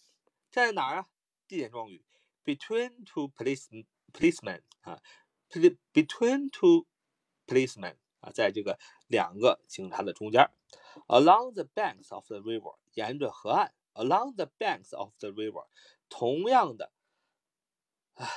[0.51, 1.09] 站在哪儿啊？
[1.47, 2.03] 地点状语
[2.43, 5.01] ，between two police policemen 啊。
[5.93, 6.85] Between two
[7.47, 8.77] policemen 啊，在这个
[9.07, 10.51] 两个警察的中间。
[11.07, 13.73] Along the banks of the river，沿着河岸。
[13.95, 15.67] Along the banks of the river，
[16.07, 16.93] 同样的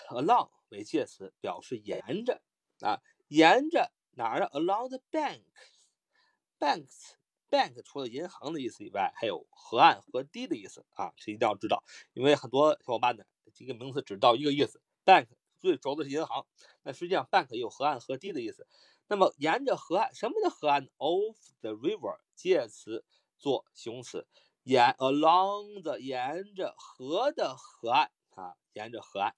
[0.08, 2.40] ，along 为介词，表示沿着
[2.80, 11.84] 啊，沿着哪儿？Along the banks，banks，bank 除了银行的意思以外，还有河岸、河堤的意思啊，这一定要知道，
[12.14, 15.28] 因为很多小伙伴呢，这个名词只知道一个意思，bank。
[15.62, 16.44] 最熟的是银行，
[16.82, 18.66] 那实际上 bank 有河岸、河堤的意思。
[19.06, 23.04] 那么沿着河岸，什么叫河岸？Of the river，介词
[23.38, 24.26] 做形容词，
[24.64, 29.36] 沿 along the 沿着河的河岸啊，沿着河岸。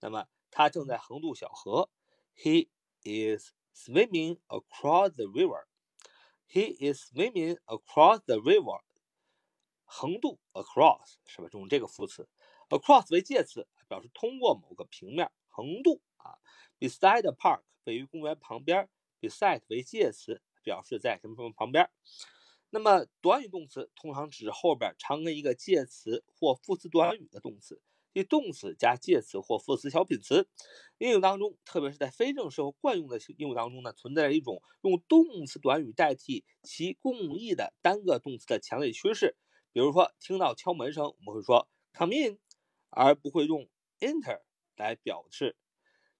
[0.00, 1.88] 那么他正在横渡小河
[2.34, 2.70] ，He
[3.04, 5.66] is swimming across the river。
[6.48, 8.80] He is swimming across the river。
[9.84, 11.48] 横渡 across 是吧？
[11.52, 12.28] 用这个副词
[12.68, 15.30] ，across 为介词，表示通过某个平面。
[15.52, 16.34] 横渡啊
[16.80, 18.88] ，beside the park 位于公园旁边
[19.20, 21.88] ，beside 为介词，表示在什么什么旁边。
[22.70, 27.82] 那么短语动词通常指后边常跟一个介词或副词短语的动词，
[28.14, 30.48] 即动词加介词或副词小品词。
[30.96, 39.36] 英语当中，特别是在非正式或惯用的英语当中呢，存在着一种用动词短语代替其共义的单个动词的强烈趋势。
[39.72, 42.38] 比如说，听到敲门声，我们会说 come in，
[42.88, 43.68] 而不会用
[44.00, 44.40] enter。
[44.82, 45.56] 来表示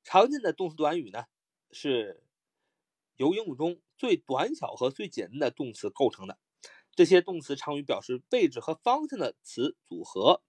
[0.02, 1.26] 常见的动词短语呢，
[1.70, 2.22] 是
[3.16, 6.38] 由英语中最短小和最简单的动词构成的。
[6.94, 10.42] 这些动词常与表示位置和方向的词组合，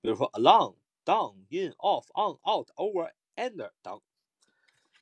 [0.00, 4.00] 比如说 along、down、in、off、on、out、over、under 等。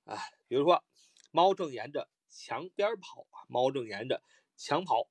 [0.05, 0.83] 啊，比如说
[1.31, 4.23] 猫正沿着墙边跑，猫正沿着
[4.57, 5.09] 墙跑。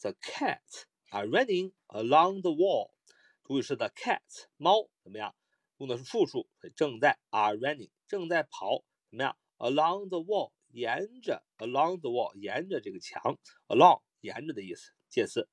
[0.00, 2.92] The cats are running along the wall。
[3.42, 5.34] 主语是 the cats，猫怎么样？
[5.78, 15.48] 用的是复数，正在 are running，正在跑，怎么样？Along the wall，沿着 along the wall，沿着这个墙，along 沿着的意思，介词。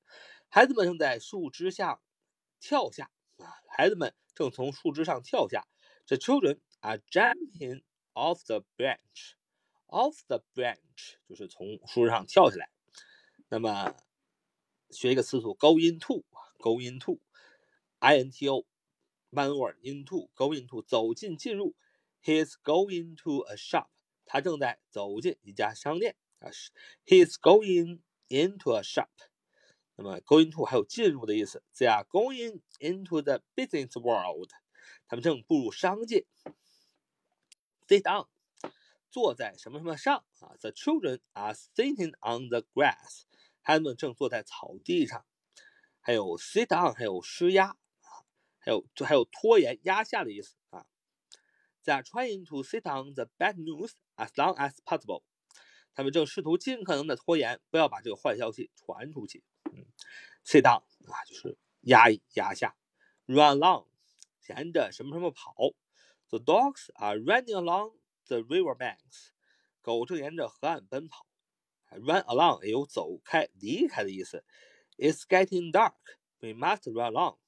[0.48, 2.00] 孩子们正在树枝下
[2.60, 5.66] 跳下啊，孩子们正从树枝上跳下。
[6.06, 12.70] The children are jumping off the branch，off the branch 就是从树枝上跳下来。
[13.48, 13.94] 那么
[14.90, 18.66] 学一个词组，go into，go into，I N T O。
[19.34, 21.74] One word into going to 走进进入
[22.22, 23.88] ，He's going to a shop，
[24.24, 26.50] 他正在走进一家商店啊。
[27.04, 29.08] He's going into a shop，
[29.96, 31.64] 那么 going to 还有进入的意思。
[31.74, 34.50] They are going into the business world，
[35.08, 36.26] 他们正步入商界。
[37.88, 38.28] Sit down，
[39.10, 43.22] 坐在什么什么上啊？The children are sitting on the grass。
[43.62, 45.26] 孩子们正坐在草地上。
[46.00, 47.76] 还有 sit down，还有施压，
[48.64, 50.86] 还有就还有拖延、压下的意思啊。
[51.84, 55.22] They are trying to sit on the bad news as long as possible。
[55.94, 59.44] 他们正试图尽可能的拖延，不要把这个坏消息传出去。
[59.70, 59.84] 嗯
[60.46, 62.74] ，sit down 啊，就是压、压下。
[63.26, 63.88] Run along，
[64.48, 65.54] 沿着什么什么跑。
[66.30, 69.32] The dogs are running along the river banks。
[69.82, 71.26] 狗正沿着河岸奔跑。
[71.90, 74.42] Run along 也有走开、离开的意思。
[74.96, 75.94] It's getting dark.
[76.40, 77.38] We must run along.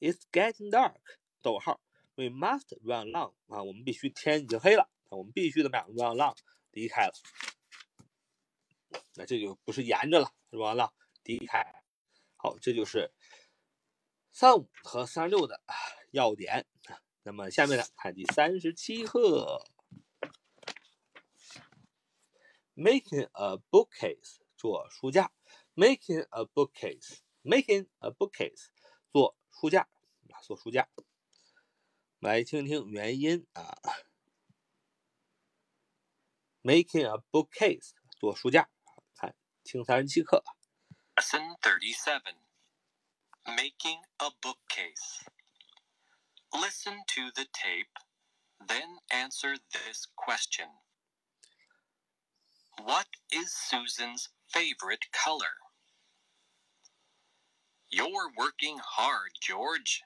[0.00, 1.00] It's getting dark.
[1.42, 1.80] 逗号。
[2.16, 3.34] We must run along.
[3.48, 6.36] 啊，我们必须天已经黑了，我们必须怎么样？Run along，
[6.70, 7.12] 离开了。
[9.14, 10.92] 那这就不是沿着了，run along，
[11.24, 11.82] 离开。
[12.36, 13.12] 好，这就是
[14.32, 15.60] 三五和三六的
[16.10, 16.66] 要点。
[17.22, 19.64] 那么下面呢，看第三十七课
[22.74, 25.32] ，Making a bookcase，做书架。
[25.74, 28.68] Making a bookcase, making a bookcase，
[29.12, 29.87] 做书架
[30.29, 30.89] 啊，做书架。
[32.19, 33.77] 来听听原因啊。
[36.63, 38.69] Making a bookcase，做书架。
[39.15, 40.43] 看，听三十七课。
[41.15, 42.35] Lesson thirty-seven.
[43.43, 45.25] Making a bookcase.
[46.53, 47.97] Listen to the tape,
[48.59, 50.67] then answer this question.
[52.77, 55.57] What is Susan's favorite color?
[57.90, 60.02] You're working hard, George.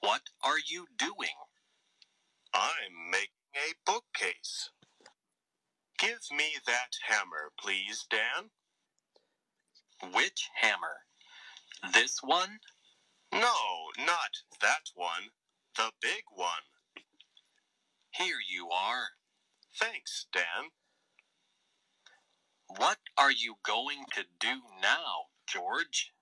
[0.00, 1.36] What are you doing?
[2.54, 4.70] I'm making a bookcase.
[5.98, 8.50] Give me that hammer, please, Dan.
[10.14, 11.04] Which hammer?
[11.94, 12.60] This one?
[13.32, 13.54] No,
[13.98, 15.30] not that one.
[15.76, 16.66] The big one.
[18.12, 19.08] Here you are.
[19.78, 20.70] Thanks, Dan.
[22.68, 26.12] What are you going to do now, George?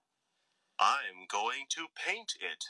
[0.79, 2.65] I'm going to paint it.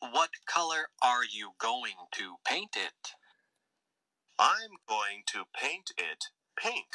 [0.00, 3.14] What color are you going to paint it?
[4.38, 6.26] I'm going to paint it
[6.56, 6.86] pink.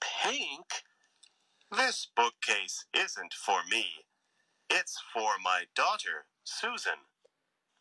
[0.00, 0.84] Pink?
[1.70, 4.06] This bookcase isn't for me.
[4.70, 7.10] It's for my daughter, Susan.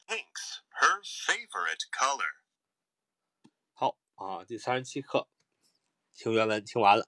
[0.09, 2.43] Pink's her favorite color.
[3.73, 5.27] 好啊，第三十七课，
[6.13, 7.07] 听原文听完了。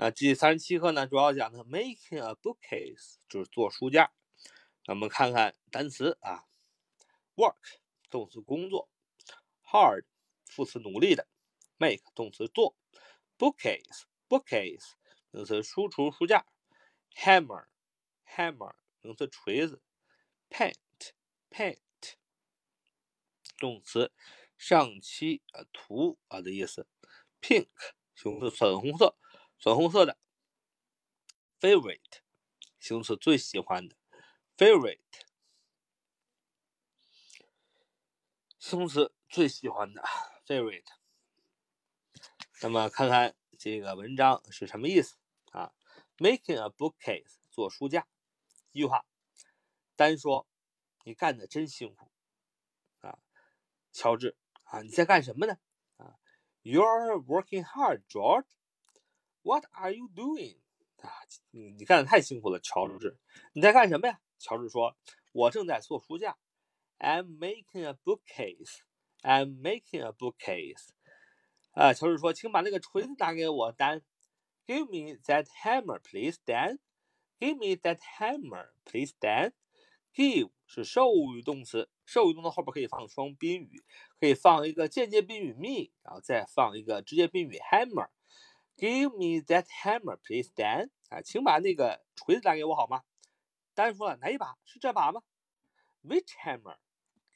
[0.00, 4.10] 啊第三十七课呢，主要讲的 making a bookcase 就是做书架。
[4.86, 6.46] 那我们看看单词啊
[7.36, 7.58] ，work
[8.08, 8.88] 动词工作
[9.62, 10.06] ，hard
[10.46, 11.28] 副词努力的
[11.76, 12.78] ，make 动词做
[13.36, 14.92] ，bookcase bookcase
[15.32, 16.46] 名词书橱书架
[17.14, 17.66] ，hammer
[18.26, 19.82] hammer 名词锤子
[20.48, 20.76] ，paint
[21.50, 21.76] paint
[23.58, 24.10] 动词
[24.56, 26.88] 上漆啊涂啊的意思
[27.42, 27.68] ，pink
[28.14, 29.14] 形容词粉红色。
[29.60, 30.16] 粉红色的
[31.60, 32.22] ，favorite，
[32.78, 33.94] 形容词最喜欢的
[34.56, 35.00] ，favorite，
[38.58, 40.02] 形容词最喜欢的
[40.46, 40.86] ，favorite。
[42.62, 45.18] 那么看看这个文章是什么意思
[45.52, 45.74] 啊
[46.16, 48.08] ？Making a bookcase，做书架。
[48.72, 49.04] 一句话，
[49.94, 50.48] 单说，
[51.04, 52.10] 你干的真辛苦
[53.00, 53.18] 啊，
[53.92, 55.58] 乔治啊，你在干什么呢？
[55.98, 56.18] 啊
[56.62, 58.46] ，You're working hard, George。
[59.42, 60.58] What are you doing？
[60.98, 61.08] 啊，
[61.50, 63.18] 你你干的太辛苦了，乔治。
[63.52, 64.20] 你在干什么呀？
[64.38, 64.96] 乔治说
[65.32, 66.36] ：“我正在做书架。
[66.98, 68.80] ”I'm making a bookcase.
[69.22, 70.88] I'm making a bookcase.
[71.72, 74.02] 啊，乔治说：“请把那个锤子拿给我丹
[74.66, 76.78] Give me that hammer, please, Dan.
[77.38, 79.52] Give me that hammer, please, Dan.
[80.14, 83.82] Give 是授予动词，授予动词后边可以放双宾语，
[84.18, 88.08] 可以放一个间接宾语 me，然后再放一个直接宾语 hammer。
[88.80, 90.88] Give me that hammer, please, Dan.
[91.10, 93.02] 啊，请把那个锤子拿给我好吗？
[93.74, 94.56] 丹说了，哪一把？
[94.64, 95.22] 是这把吗
[96.02, 96.78] ？Which hammer?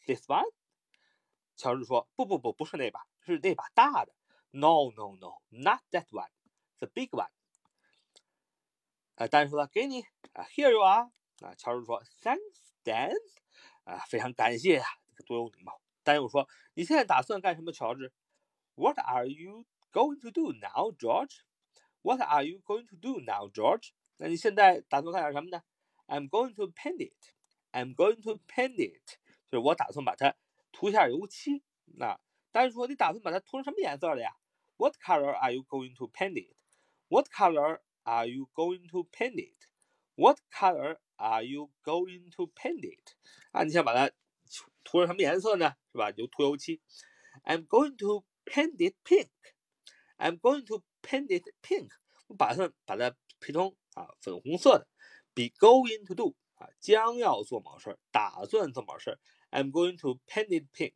[0.07, 0.51] This one?
[1.55, 4.15] 乔治说，不不不，不是那把，是那把大的。
[4.53, 6.31] No, no, no, not that one.
[6.79, 7.29] The big one.
[9.17, 10.01] 啊，丹说了，给你
[10.33, 11.11] 啊，Here you are.
[11.41, 12.39] 啊，乔治说，Thanks,
[12.85, 13.13] Dan.
[13.85, 15.79] 啊，非常感谢呀，这个多有礼貌。
[16.03, 18.13] 丹又说，你现在打算干什么，乔治
[18.77, 21.44] ？What are you going to do now, George?
[22.02, 23.92] What are you going to do now, George?
[24.18, 25.64] 那你现在打算干点什么呢？
[26.08, 27.34] I'm going to paint it.
[27.72, 29.18] I'm going to paint it.
[29.50, 30.36] 就是我打算把它
[30.72, 31.64] 涂下油漆。
[31.86, 32.20] 那
[32.52, 34.36] 但是说你打算把它涂成什么颜色的呀？
[34.78, 36.56] What color are you going to paint it?
[37.10, 39.68] What color are you going to paint it?
[40.16, 43.16] What color are you going to paint it?
[43.52, 44.10] 啊，你想把它
[44.84, 45.76] 涂成什么颜色呢？
[45.92, 46.12] 是吧？
[46.12, 46.82] 就涂油漆。
[47.44, 49.30] I'm going to paint it pink.
[50.17, 51.91] I'm going to paint it pink.
[52.29, 53.11] 我打算把它
[53.41, 54.87] 涂成啊粉红色的。
[55.35, 59.19] Be going to do 啊，将要做某事儿，打算做某事儿。
[59.51, 60.95] I'm going to paint it pink。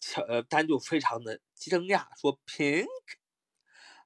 [0.00, 2.86] 乔呃，丹就非常的惊讶，说 pink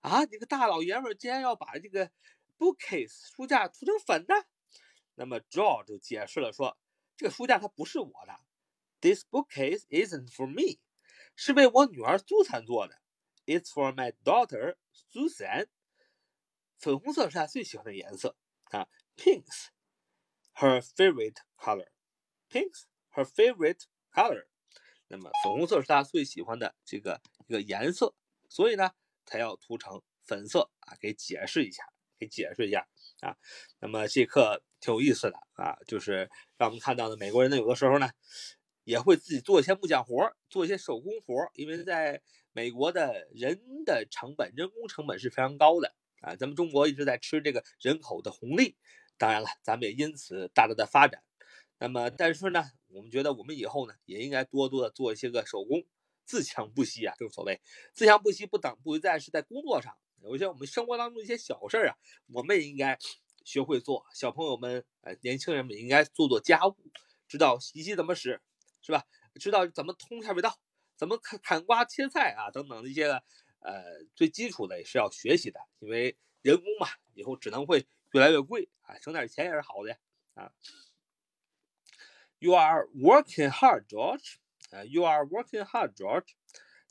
[0.00, 2.10] 啊，你个大老爷们儿竟然要把这个
[2.56, 4.34] bookcase 书架涂成粉的？
[5.16, 6.78] 那么 George 就解释了说，
[7.16, 8.38] 这个书架它不是我的
[9.00, 10.78] ，This bookcase isn't for me，
[11.34, 13.00] 是为我女儿苏珊做的
[13.48, 15.68] ，It's for my daughter Susan。
[16.76, 19.68] 粉红色是她最喜欢的颜色啊，Pink's
[20.54, 21.88] her favorite color。
[22.50, 22.82] Pink's
[23.14, 24.46] her favorite color。
[25.08, 28.14] 那么粉红色是她最喜欢的这个一个颜色，
[28.50, 28.92] 所以呢，
[29.24, 31.82] 她要涂成粉色啊，给解释一下，
[32.18, 32.86] 给解释一下
[33.20, 33.38] 啊。
[33.80, 38.10] 那么这课挺有意思的啊，就是让我们看到呢，美国人呢有的时候呢，
[38.88, 42.22] 也会自己做一些木匠活做一些手工活因为在
[42.52, 46.34] 美国的人的成本，人工成本是非常高的啊。
[46.34, 48.78] 咱们中国一直在吃这个人口的红利，
[49.18, 51.22] 当然了，咱们也因此大大的发展。
[51.78, 55.84] 那么，但是呢，我们觉得我们以后呢，也应该多多的做一些个手工，
[56.24, 57.60] 自强不息啊，正所谓
[57.92, 61.94] 自强不息，不等不再是在工作上，有一些我们生活当中一些小事儿啊，
[62.32, 62.98] 我们也应该
[63.44, 64.06] 学会做。
[64.14, 66.74] 小朋友们，呃，年轻人们应该做做家务，
[67.28, 68.40] 知道洗衣机怎么使，
[68.80, 69.04] 是吧？
[69.40, 70.58] 知道怎么通下水道，
[70.96, 73.06] 怎么砍砍瓜切菜啊，等等的一些
[73.60, 79.98] 呃最基础的也是要学习的，因为人工嘛，以后只能会越来越贵啊，省点钱也是好的呀，
[80.34, 80.52] 啊。
[82.40, 84.36] You are working hard, George.
[84.70, 86.34] 啊，You are working hard, George.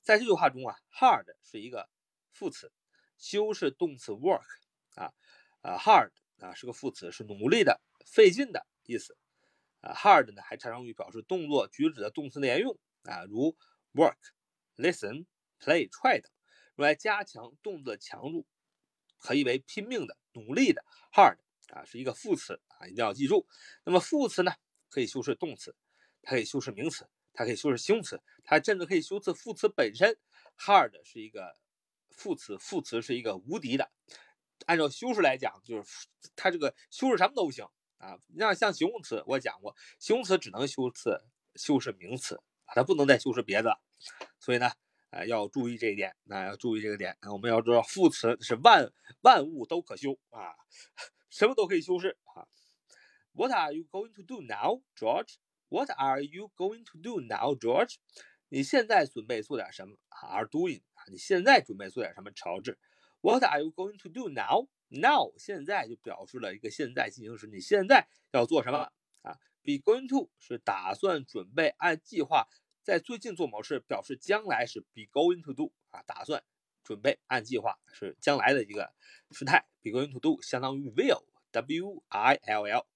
[0.04, 1.90] 在这句话中啊，hard 是一个
[2.34, 2.72] 副词，
[3.18, 4.44] 修饰动词 work
[4.96, 5.14] 啊
[5.62, 9.18] 啊，hard 啊是个副词，是努力的、费劲的意思。
[9.82, 13.56] 啊，hard 呢还常用于表示动作、举止的动词连用啊，如
[13.94, 14.18] work、
[14.76, 15.26] listen、
[15.60, 16.32] play、try 等，
[16.76, 18.46] 用来加强动作的强度，
[19.20, 20.84] 可以为拼命的、努力的。
[21.14, 21.38] hard
[21.74, 23.48] 啊是一个副词啊，一定要记住。
[23.84, 24.52] 那么副词呢？
[24.90, 25.76] 可以修饰动词，
[26.22, 30.18] 它可以修饰名词，它可以修饰形容词，它甚至可以修饰副词本身。
[30.58, 31.58] Hard 是一个
[32.10, 33.92] 副词，副词是一个无敌的。
[34.66, 36.08] 按照修饰来讲，就是
[36.38, 38.18] 它这个修饰什么都行啊。
[38.28, 41.22] 你像像形容词，我讲过，形容词只能修饰
[41.56, 43.80] 修饰名词，它不能再修饰别的。
[44.40, 44.72] 所以呢，
[45.10, 47.18] 呃，要注意这一点，那要注意这个点。
[47.32, 48.92] 我们要知道，副词是万
[49.22, 50.54] 万物都可修啊，
[51.30, 52.48] 什么都可以修饰啊。
[53.34, 55.36] What are you going to do now, George?
[55.70, 57.96] What are you going to do now, George?
[58.50, 61.04] 你现在准备做点什么？Are doing 啊？
[61.12, 62.80] 你现在准备做点什么，乔治
[63.22, 64.70] ？What are you going to do now?
[64.90, 72.48] Now 现在就表示了一个现在进行时，你现在要做什么啊？Be going to 是打算准备按计划
[72.84, 76.44] 在最近做某事，表示将来是 be going to do 啊，打算
[76.84, 78.94] 准备按计划是将来的一个
[79.32, 79.68] 时态。
[79.82, 82.88] Be going to do 相当于 will，W I L L。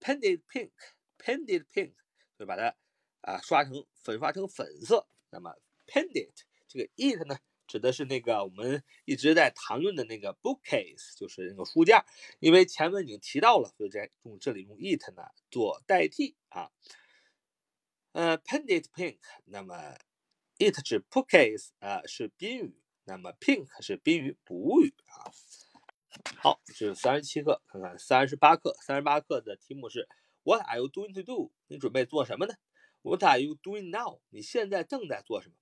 [0.00, 0.72] Painted pink,
[1.18, 1.94] painted pink，
[2.38, 2.74] 就把它
[3.22, 5.06] 啊刷成粉刷成粉色。
[5.30, 5.54] 那么
[5.86, 6.32] painted
[6.66, 12.04] 这个 it 呢，指的是那个我们一直在谈论的那个 bookcase，就是那个书架。
[12.40, 16.70] 因为前文已经提到了，所以在用这里用 it 呢做代替啊。
[18.12, 19.94] 呃，painted pink，那么
[20.58, 25.30] it 指 bookcase 啊是宾语，那么 pink 是宾语补语啊。
[26.38, 28.74] 好，这是三十七课，看看三十八课。
[28.80, 30.08] 三十八课的题目是
[30.42, 31.52] What are you doing to do？
[31.66, 32.54] 你准备做什么呢
[33.02, 34.20] ？What are you doing now？
[34.30, 35.54] 你现在正在做什么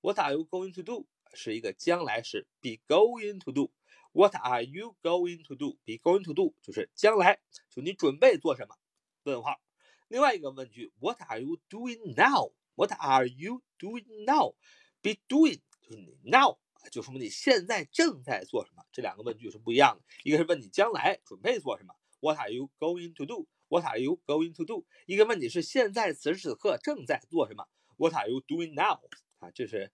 [0.00, 1.06] ？What are you going to do？
[1.33, 7.39] 是一个将来时，be going to do。What are you going to do？be going to do 就是将来，
[7.69, 8.75] 就你准备做什么？
[9.23, 9.61] 问号。
[10.07, 16.57] 另外一个问句，What are you doing now？What are you doing now？be doing 就是你 now。
[16.89, 18.83] 就说明你现在正在做什么？
[18.93, 20.03] 这两个问句是不一样的。
[20.23, 24.85] 一个是问你将来准备做什么，What are you going to do？What are you going to do？
[25.05, 29.01] 一个问你是现在此时此刻正在做什么，What are you doing now？
[29.39, 29.91] 啊，这是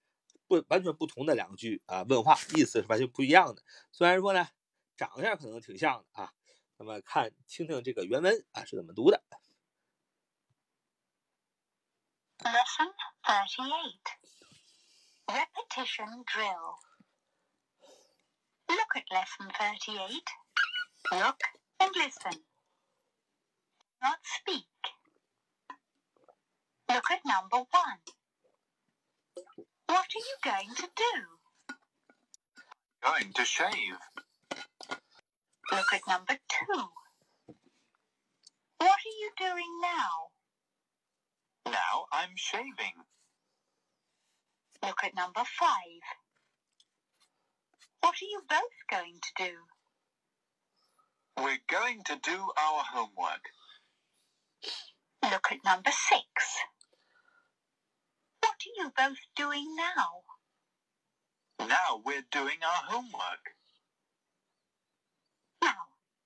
[0.49, 3.63] 不完全不同的两句啊，问话意思是完全不一样的。
[3.93, 4.49] 虽然说呢，
[4.97, 6.33] 长相可能挺像的啊，
[6.79, 9.23] 那么看听听这个原文啊是怎么读的。
[12.41, 14.07] Lesson thirty-eight.
[15.27, 16.79] Repetition drill.
[18.69, 20.29] Look at lesson Thirty Eight.
[21.11, 21.41] Look
[21.79, 22.45] and listen.
[24.01, 24.69] Not speak.
[26.89, 28.01] Look at number one.
[29.89, 31.75] What are you going to do?
[33.03, 33.99] Going to shave.
[35.73, 36.83] Look at number two.
[38.79, 40.29] What are you doing now?
[41.73, 42.95] Now I'm shaving.
[44.83, 46.03] Look at number five.
[48.01, 48.61] What are you both
[48.91, 49.55] going to do?
[51.43, 53.43] We're going to do our homework.
[55.23, 56.25] Look at number six.
[58.59, 60.23] What are you both doing now?
[61.69, 63.55] Now we're doing our homework.
[65.63, 65.75] Now,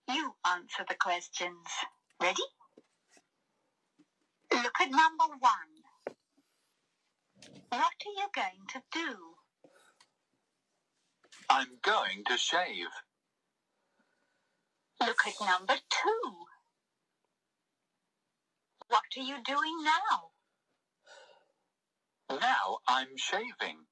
[0.08, 1.68] you answer the questions.
[2.22, 2.42] Ready?
[4.50, 5.74] Look at number one.
[7.68, 9.18] What are you going to do?
[11.50, 12.86] I'm going to shave.
[15.00, 16.46] Look at number two.
[18.88, 20.31] What are you doing now?
[22.40, 23.86] Now I'm shaving.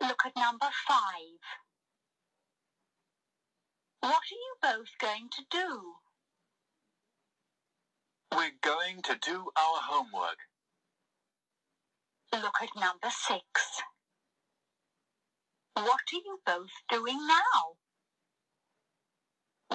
[0.00, 1.40] Look at number five.
[4.00, 5.94] What are you both going to do?
[8.34, 10.38] We're going to do our homework.
[12.32, 13.82] Look at number six.
[15.74, 17.76] What are you both doing now?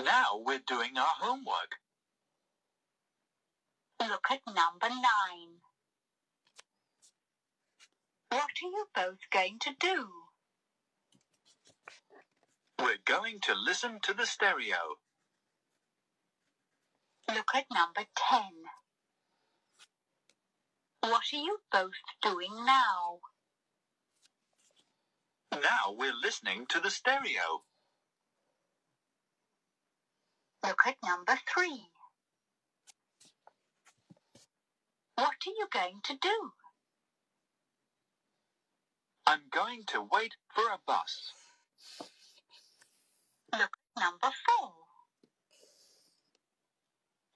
[0.04, 1.78] Now we're doing our homework.
[4.00, 5.62] Look at number nine.
[8.30, 10.10] What are you both going to do?
[12.80, 14.98] We're going to listen to the stereo.
[17.30, 18.52] Look at number ten.
[21.02, 23.20] What are you both doing now?
[25.54, 27.64] Now we're listening to the stereo.
[30.66, 31.88] Look at number three.
[35.16, 36.52] What are you going to do?
[39.28, 41.32] I'm going to wait for a bus.
[43.52, 44.74] Look at number four.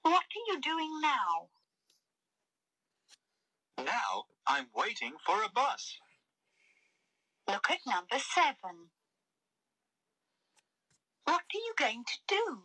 [0.02, 1.48] What are you doing now?
[3.84, 5.96] Now I'm waiting for a bus.
[7.48, 8.90] Look at number seven.
[11.24, 12.62] What are you going to do?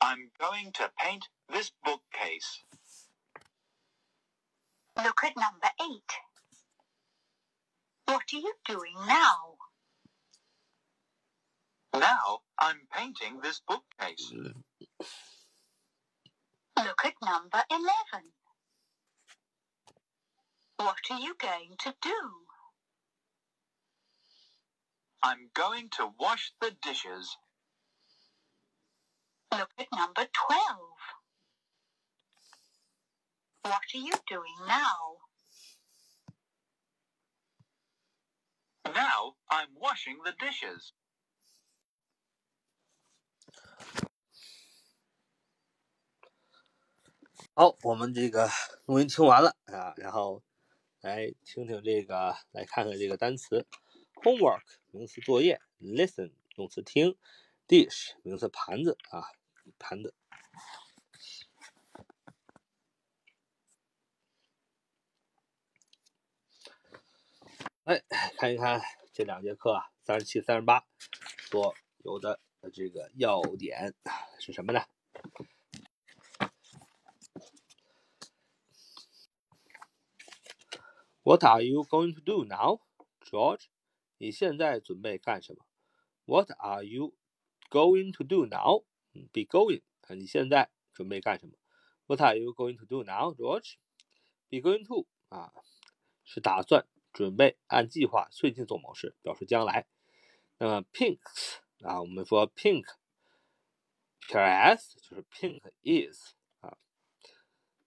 [0.00, 2.62] I'm going to paint this bookcase.
[5.02, 6.12] Look at number eight.
[8.06, 9.56] What are you doing now?
[11.94, 14.32] Now I'm painting this bookcase.
[16.76, 18.32] Look at number 11.
[20.76, 22.46] What are you going to do?
[25.22, 27.36] I'm going to wash the dishes.
[29.50, 30.60] Look at number 12.
[33.62, 35.25] What are you doing now?
[38.94, 40.90] Now I'm washing the dishes.
[47.54, 48.48] 好，我们这个
[48.84, 50.42] 录音听完了啊，然后
[51.00, 53.66] 来听听这个，来看看这个单词
[54.22, 57.16] ：homework 名词作业，listen 动词听
[57.66, 59.24] ，dish 名词盘子啊，
[59.78, 60.14] 盘子。
[67.86, 68.02] 哎，
[68.36, 68.82] 看一看
[69.12, 70.84] 这两节课啊，三十七、三十八
[71.48, 72.40] 所有的
[72.72, 73.94] 这个要点
[74.40, 74.80] 是什么呢
[81.22, 82.80] ？What are you going to do now,
[83.20, 83.66] George？
[84.18, 85.64] 你现在准备干什么
[86.24, 87.14] ？What are you
[87.70, 88.82] going to do now?
[89.32, 91.52] Be going 啊，你现在准备干什么
[92.08, 93.76] ？What are you going to do now, George?
[94.48, 95.52] Be going to 啊，
[96.24, 96.84] 是打算、
[97.16, 99.86] 准备、按计划、最近做某事，表示将来。
[100.58, 102.94] 那么 pinks 啊，我们说 pink，s
[105.00, 106.76] 就是 pink is 啊。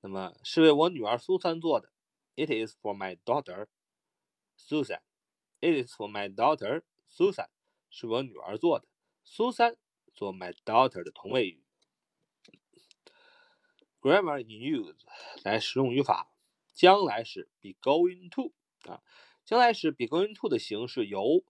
[0.01, 1.93] 那么是为我女儿苏珊做的。
[2.38, 3.67] It is for my daughter,
[4.57, 5.01] Susan.
[5.59, 7.49] It is for my daughter, Susan.
[7.91, 8.88] 是我女儿做的。
[9.23, 9.77] 苏珊
[10.15, 11.63] 做 my daughter 的同位语。
[14.01, 14.97] Grammar in use
[15.43, 16.34] 来使用语法，
[16.73, 19.01] 将来时 be going to 啊，
[19.45, 21.43] 将来时 be going to 的形式由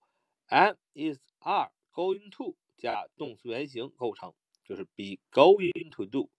[0.46, 6.30] am, is, are going to 加动词原形构成，就是 be going to do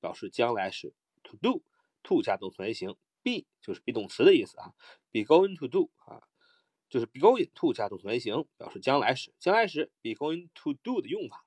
[0.00, 1.62] 表示将来时 to do
[2.02, 2.96] to 加动词原形。
[3.20, 4.72] be 就是 be 动词的意思啊
[5.10, 6.22] ，be going to do 啊，
[6.88, 9.34] 就是 be going to 加动词原形，表示将来时。
[9.40, 11.44] 将来时 be going to do 的用法，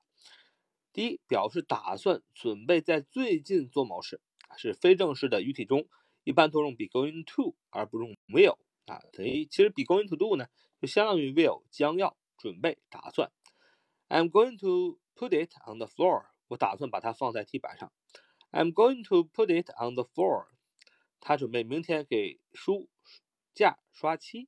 [0.92, 4.20] 第一，表示打算、准备在最近做某事，
[4.58, 5.88] 是非正式的语体中，
[6.24, 9.01] 一般都用 be going to 而不用 will 啊。
[9.11, 10.47] 等于其实 be going to do 呢，
[10.81, 13.31] 就相当于 will 将要准备打算。
[14.09, 17.91] I'm going to put it on the floor，我打算把它放在地板上。
[18.51, 20.47] I'm going to put it on the floor。
[21.19, 22.89] 他准备明天给书
[23.53, 24.47] 架刷漆。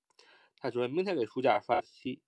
[0.58, 2.22] 他准备明天给书架刷漆。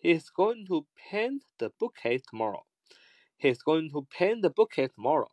[0.00, 2.64] He's going to paint the bookcase tomorrow.
[3.38, 5.30] He's going to paint the bookcase tomorrow.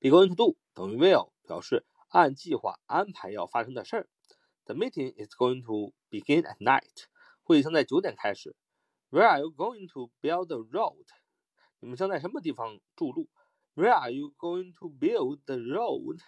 [0.00, 4.08] Be going to do 等于 will，表示 按计划安排要发生的事儿。
[4.64, 7.04] The meeting is going to begin at night.
[7.42, 8.56] 会议将在九点开始。
[9.10, 11.06] Where are you going to build the road?
[11.78, 13.28] 你们将在什么地方筑路？
[13.74, 16.20] Where are you going to build the road?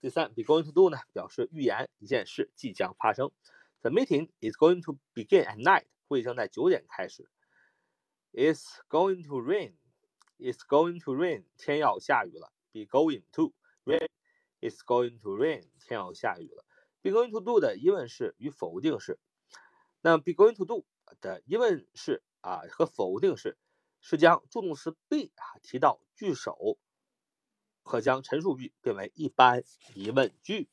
[0.00, 3.32] 第三，be going to do 呢，表示预言一件事即将发生。
[3.80, 5.86] The meeting is going to begin at night.
[6.06, 7.30] 会议将在九点开始。
[8.32, 9.76] It's going to rain.
[10.39, 11.45] It's going to rain.
[11.57, 12.51] 天要下雨了。
[12.71, 14.07] Be going to rain.
[14.61, 15.67] It's going to rain.
[15.79, 16.65] 天要下雨了。
[17.01, 19.19] Be going to do 的疑问式与否定式。
[20.01, 20.85] 那 be going to do
[21.21, 23.57] 的疑问式啊和否定式
[23.99, 26.77] 是将助动词 be 啊提到句首，
[27.83, 29.63] 可将陈述句变为一般
[29.95, 30.69] 疑问句。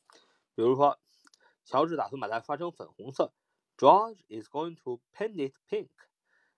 [0.53, 0.99] 比如说，
[1.63, 3.33] 乔治打算把它发成粉红色。
[3.77, 5.89] George is going to paint it pink。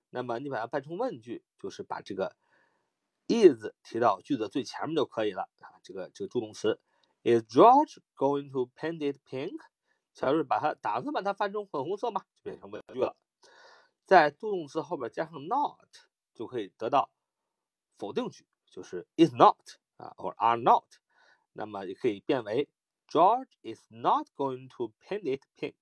[0.09, 2.35] 那么你把它办成问句，就是把这个
[3.27, 5.69] is 提到句子最前面就可以了啊。
[5.83, 6.79] 这个这个助动词
[7.23, 9.59] is George going to paint it pink？
[10.13, 12.25] 乔治把它打算把它翻成粉红色吗？
[12.35, 13.15] 就变成问句了。
[14.05, 15.77] 在助动词后边加上 not，
[16.33, 17.11] 就可以得到
[17.97, 19.57] 否定句，就是 is not
[19.97, 20.85] 啊，，or are not。
[21.53, 22.69] 那么也可以变为
[23.07, 25.75] George is not going to paint it pink。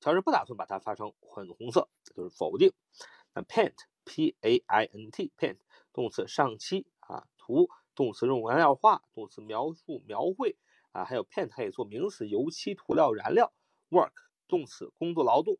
[0.00, 2.72] 乔治不打算把它发成粉红色，就是否定。
[3.34, 5.58] 那 paint，p-a-i-n-t，paint
[5.96, 10.58] 动词上漆啊，涂动词用颜料画，动词描述描绘
[10.92, 13.54] 啊，还有 paint 可以做名词，油漆、涂料、燃料。
[13.88, 14.12] work
[14.46, 15.56] 动词工作劳动，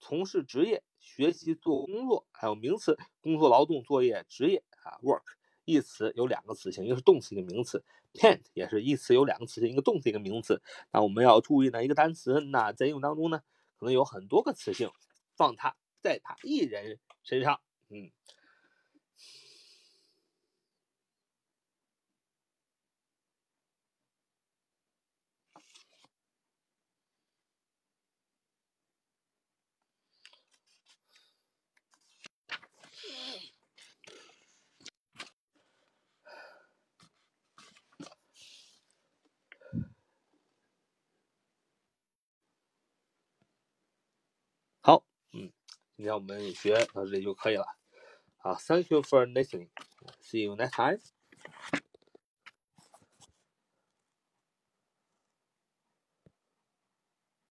[0.00, 0.82] 从事职业。
[0.98, 5.22] 学习做工作，还有名词工作、劳动、作业、职业啊，work
[5.64, 7.84] 一词有两个词性，一个是动词，一个名词。
[8.14, 10.60] paint 也是一词有两个词性，一个动词，一个名词。
[10.90, 13.42] 那我们要注意呢，一个单词，那在应用当中呢，
[13.78, 14.90] 可能有很多个词性，
[15.36, 18.10] 放它在它一人身上，嗯。
[45.98, 47.66] 今天我们学到这里就可以了。
[48.36, 49.70] 好，Thank you for listening.
[50.22, 51.00] See you next time.